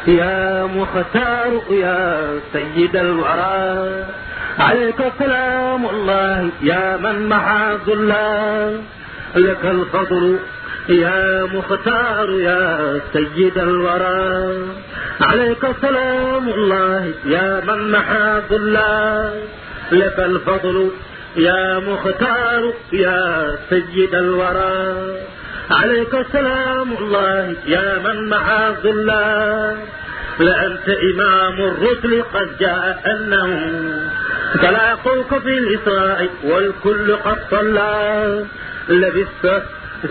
يا 0.07 0.65
مختار 0.65 1.61
يا 1.69 2.01
سيد 2.53 2.95
الورى. 2.95 4.05
عليك 4.59 5.01
سلام 5.19 5.85
الله 5.85 6.49
يا 6.61 6.97
من 6.97 7.29
محاذ 7.29 7.85
الله 7.87 8.81
لك 9.35 9.65
الفضل 9.65 10.39
يا 10.89 11.43
مختار 11.53 12.29
يا 12.29 12.99
سيد 13.13 13.57
الورى. 13.57 14.65
عليك 15.21 15.67
سلام 15.81 16.49
الله 16.49 17.13
يا 17.25 17.61
من 17.67 17.91
محاذ 17.91 18.51
الله. 18.51 19.33
لك 19.91 20.19
الفضل 20.19 20.91
يا 21.35 21.79
مختار 21.79 22.73
يا 22.93 23.55
سيد 23.69 24.15
الورى. 24.15 25.17
عليك 25.71 26.25
سلام 26.31 26.93
الله 26.97 27.55
يا 27.65 27.99
من 28.05 28.29
معاذ 28.29 28.85
الله. 28.85 29.77
لأنت 30.39 30.89
إمام 30.89 31.53
الرسل 31.53 32.23
قد 32.33 32.57
جاء 32.59 33.01
أنهم 33.05 33.91
تلاقوك 34.61 35.41
في 35.43 35.57
الإسراء 35.57 36.29
والكل 36.43 37.15
قد 37.15 37.37
صلى. 37.51 38.45
لبست 38.89 39.63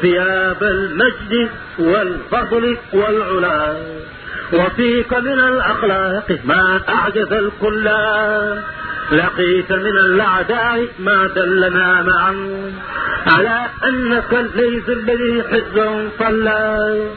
ثياب 0.03 0.63
المجد 0.63 1.49
والفضل 1.79 2.77
والعلا. 2.93 3.77
وفيك 4.53 5.13
من 5.13 5.39
الأخلاق 5.39 6.39
ما 6.45 6.81
أعجز 6.89 7.33
الكل. 7.33 7.91
لقيت 9.13 9.73
من 9.73 9.99
الأعداء 9.99 10.89
ما 10.99 11.27
دلنا 11.37 12.03
معا. 12.03 12.35
على 13.27 13.67
أنك 13.85 14.47
ليس 14.55 14.89
الذي 14.89 15.43
حزب 15.43 16.09
صلى 16.19 17.11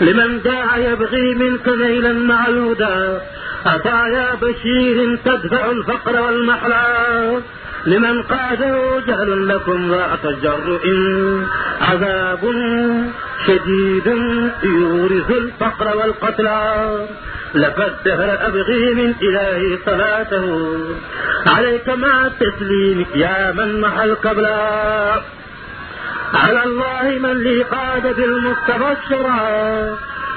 لمن 0.00 0.42
داع 0.42 0.76
يبغي 0.76 1.34
منك 1.34 1.68
نيلا 1.68 2.12
مع 2.12 2.46
الهدى. 2.46 3.18
عطايا 3.66 4.34
بشير 4.42 5.18
تدفع 5.24 5.70
الفقر 5.70 6.20
والمحلى. 6.20 7.40
لمن 7.86 8.22
قاده 8.22 9.00
جهل 9.06 9.48
لكم 9.48 9.90
ذات 9.90 10.26
جرء 10.42 10.84
عذاب 11.80 12.40
شديد 13.46 14.06
يورث 14.62 15.30
الفقر 15.30 15.96
والقتلى 15.96 17.06
لك 17.54 17.78
الدهر 17.78 18.46
أبغي 18.46 18.94
من 18.94 19.14
إلهي 19.22 19.78
صلاته. 19.86 20.68
عليك 21.46 21.88
مع 21.88 22.26
التسليم 22.26 23.06
يا 23.14 23.52
من 23.52 23.80
محل 23.80 24.14
قبلا 24.14 25.20
على 26.34 26.64
الله 26.64 27.18
من 27.18 27.32
لي 27.42 27.62
قاد 27.62 28.16
بالمصطفى 28.16 28.96
الشرع 29.02 29.36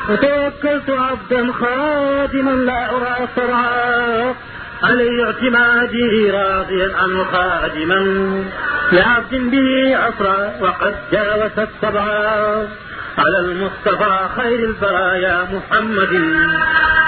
وتوكلت 0.10 0.90
عبدا 0.90 1.52
خادما 1.52 2.52
لا 2.52 2.90
أرى 2.90 3.28
صرعا 3.36 4.36
علي 4.90 5.24
اعتمادي 5.24 6.32
راضيا 6.32 6.90
عنه 6.98 7.24
خادما 7.24 8.02
لعبد 8.92 9.34
به 9.52 9.98
عصرا 9.98 10.52
وقد 10.62 10.96
جاوز 11.12 11.60
السبعا 11.60 12.68
على 13.18 13.40
المصطفى 13.40 14.30
خير 14.38 14.60
البرايا 14.70 15.48
محمد. 15.54 16.14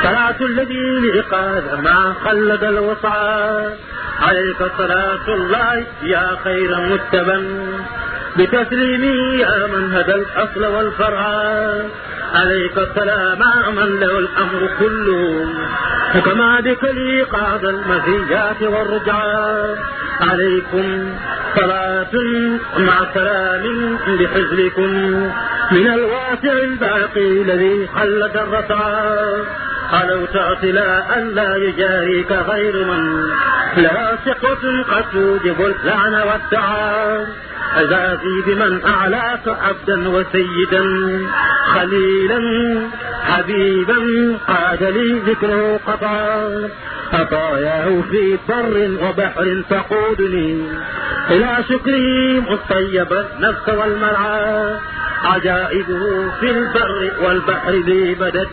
صلاة 0.03 0.35
الذي 0.41 0.99
لإقاد 1.03 1.83
ما 1.83 2.13
خلد 2.25 2.63
الوسعى 2.63 3.69
عليك 4.21 4.57
صلاة 4.77 5.27
الله 5.27 5.85
يا 6.03 6.27
خير 6.43 6.71
متبا 6.79 7.39
بتسليمي 8.37 9.39
يا 9.39 9.67
من 9.67 9.93
هدى 9.93 10.15
الأصل 10.15 10.65
والفرع. 10.65 11.25
عليك 12.33 12.77
السلام 12.77 13.39
من 13.75 13.99
له 13.99 14.19
الأمر 14.19 14.69
كله. 14.79 15.45
كما 16.25 16.59
بك 16.59 16.83
لي 16.83 17.21
قاد 17.21 17.65
المزيات 17.65 18.61
والرجعات 18.61 19.77
عليكم 20.21 21.15
صلاة 21.55 22.13
مع 22.77 23.13
سلام 23.13 23.97
بحزبكم 24.19 24.91
من 25.71 25.87
الواسع 25.87 26.53
الباقي 26.53 27.41
الذي 27.41 27.87
خلد 27.95 28.37
الرفع 28.37 28.81
علوت 29.93 30.35
اعتلاء 30.35 31.29
لا 31.33 31.55
يجاريك 31.55 32.31
غير 32.31 32.85
من. 32.85 33.23
لا 33.77 34.15
ثقة 34.25 34.83
قد 34.91 35.03
توجب 35.13 35.61
اللعن 35.61 36.13
والدعاء 36.13 37.27
عزازي 37.75 38.41
بمن 38.47 38.85
أعلاك 38.85 39.47
عبدا 39.47 40.09
وسيدا 40.09 40.83
خليلا 41.73 42.41
حبيبا 43.23 43.99
قاد 44.47 44.83
لي 44.83 45.19
ذكره 45.19 45.79
قطعا 45.87 46.69
عطاياه 47.13 48.01
في 48.11 48.37
بر 48.49 48.89
وبحر 49.03 49.63
تقودني. 49.69 50.67
إلى 51.29 51.57
شكره 51.69 52.39
مطيب 52.51 53.13
النفس 53.13 53.69
والمرعى. 53.69 54.75
عجائبه 55.23 56.31
في 56.39 56.51
البر 56.51 57.11
والبحر 57.23 57.71
لي 57.71 58.15
بدت. 58.15 58.49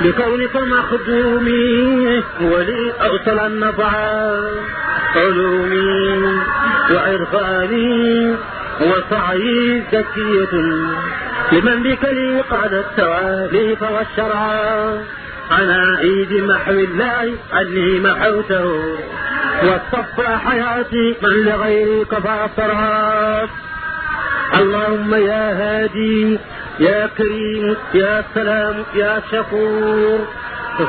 بكونك 0.00 0.56
مخدومي 0.56 2.22
ولي 2.40 2.92
أوصل 3.02 3.38
النفعا 3.46 4.40
علومي 5.16 6.38
وعرفاني 6.92 8.36
وسعي 8.80 9.82
زكية 9.92 10.52
لمن 11.52 11.82
بك 11.82 12.04
لي 12.04 12.40
قاد 12.40 12.72
التواليف 12.74 13.82
والشرع 13.82 14.42
على 15.50 15.96
عيد 15.98 16.32
محو 16.32 16.72
الله 16.72 17.32
عني 17.52 18.00
محوته 18.00 18.96
واصطفى 19.62 20.36
حياتي 20.46 21.14
من 21.22 21.44
لغيري 21.44 22.04
صرعا 22.56 23.48
اللهم 24.60 25.14
يا 25.14 25.44
هادي 25.60 26.38
يا 26.80 27.06
كريم 27.18 27.76
يا 27.94 28.24
سلام 28.34 28.76
يا 28.94 29.22
شكور. 29.32 30.18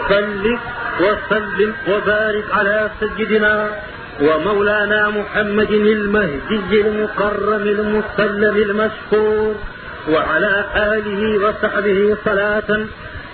صل 0.10 0.58
وسلم 1.04 1.74
وبارك 1.90 2.46
على 2.54 2.90
سيدنا 3.00 3.70
ومولانا 4.22 5.10
محمد 5.10 5.72
المهدي 5.72 6.82
المكرم 6.82 7.64
المسلم 7.78 8.56
المشكور 8.70 9.56
وعلى 10.10 10.66
آله 10.76 11.22
وصحبه 11.44 12.18
صلاة 12.26 12.70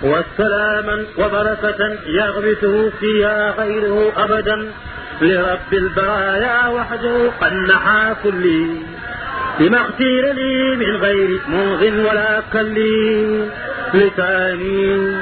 وسلاما 0.02 0.96
وبركة 1.18 1.80
يغبطه 2.06 2.90
فيها 3.00 3.50
غيره 3.50 4.12
أبدا. 4.24 4.72
لرب 5.20 5.72
البرايا 5.72 6.68
وحده 6.68 7.30
قد 7.40 7.52
نحى 7.52 8.14
كلي. 8.22 8.66
لما 9.60 9.80
اختير 9.80 10.32
لي 10.32 10.76
من 10.76 10.96
غير 10.96 11.40
موغ 11.48 11.80
ولا 11.82 12.42
كلي 12.52 13.44
لساني 13.94 15.16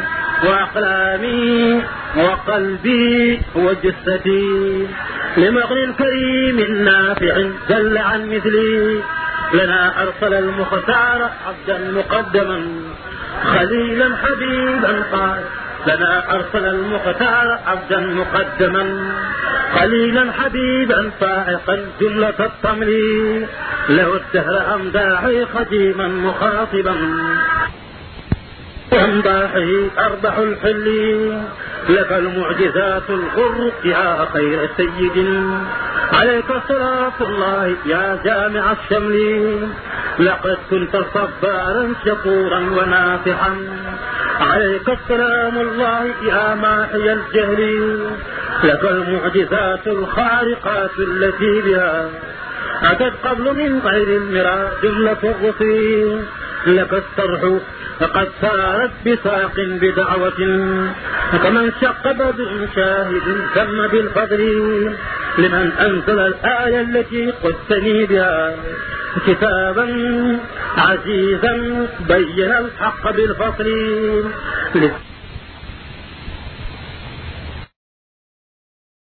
وأقلامي 0.45 1.83
وقلبي 2.17 3.41
وجثتي. 3.55 4.87
لمغن 5.37 5.93
كريم 5.93 6.85
نافع 6.85 7.35
جل 7.69 7.99
عن 7.99 8.21
مثلي 8.31 9.01
لنا 9.55 10.03
أرسل 10.03 10.35
المختار 10.35 11.31
عبدا 11.47 11.91
مقدما 11.91 12.61
خليلا 13.45 14.09
حبيبا 14.17 15.03
قال 15.13 15.43
لنا 15.87 16.35
أرسل 16.35 16.67
المختار 16.67 17.59
عبدا 17.67 18.01
مقدما 18.01 18.85
قليلا 19.81 20.33
حبيبا 20.33 21.11
فائقا 21.21 21.79
جملة 22.01 22.35
التملي 22.41 23.47
له 23.89 24.17
الدهر 24.17 24.75
أمداحي 24.75 25.45
قديما 25.45 26.09
مخاطبا. 26.09 26.97
وامداحه 28.93 29.69
أربح 29.99 30.39
الحل 30.39 30.87
لك 31.89 32.13
المعجزات 32.13 33.03
الغر 33.11 33.73
يا 33.85 34.27
خير 34.33 34.69
سيد 34.77 35.27
عليك 36.13 36.47
صلاة 36.69 37.13
الله 37.21 37.77
يا 37.87 38.19
جامع 38.25 38.73
الشمل 38.73 39.69
لقد 40.19 40.59
كنت 40.71 40.97
صبارا 41.15 41.95
شكورا 42.07 42.59
ونافحا 42.59 43.57
عليك 44.41 44.89
السلام 44.89 45.59
الله 45.59 46.05
يا 46.23 46.55
ماحي 46.55 47.13
الجهل. 47.13 47.99
لك 48.65 48.85
المعجزات 48.85 49.87
الخارقات 49.87 50.91
التي 50.99 51.61
بها 51.61 52.11
أتت 52.83 53.13
قبل 53.25 53.45
من 53.45 53.81
غير 53.85 54.09
المرى 54.17 54.71
جملة 54.83 55.17
الرسل 55.25 56.21
لك 56.67 56.93
الصرح 56.93 57.61
فقد 58.01 58.29
سارت 58.41 58.91
بساق 59.07 59.55
بدعوة. 59.57 60.41
كمن 61.43 61.73
شق 61.81 62.13
بدر 62.13 62.69
شاهد 62.75 63.27
تم 63.55 63.87
بالفضل. 63.87 64.43
لمن 65.39 65.73
أنزل 65.81 66.19
الآية 66.19 66.81
التي 66.81 67.31
قدتني 67.31 68.07
بها. 68.07 68.55
كتابا 69.27 69.87
عزيزا 70.79 71.53
بين 72.09 72.53
الحق 72.53 73.11
بالفصل 73.11 73.67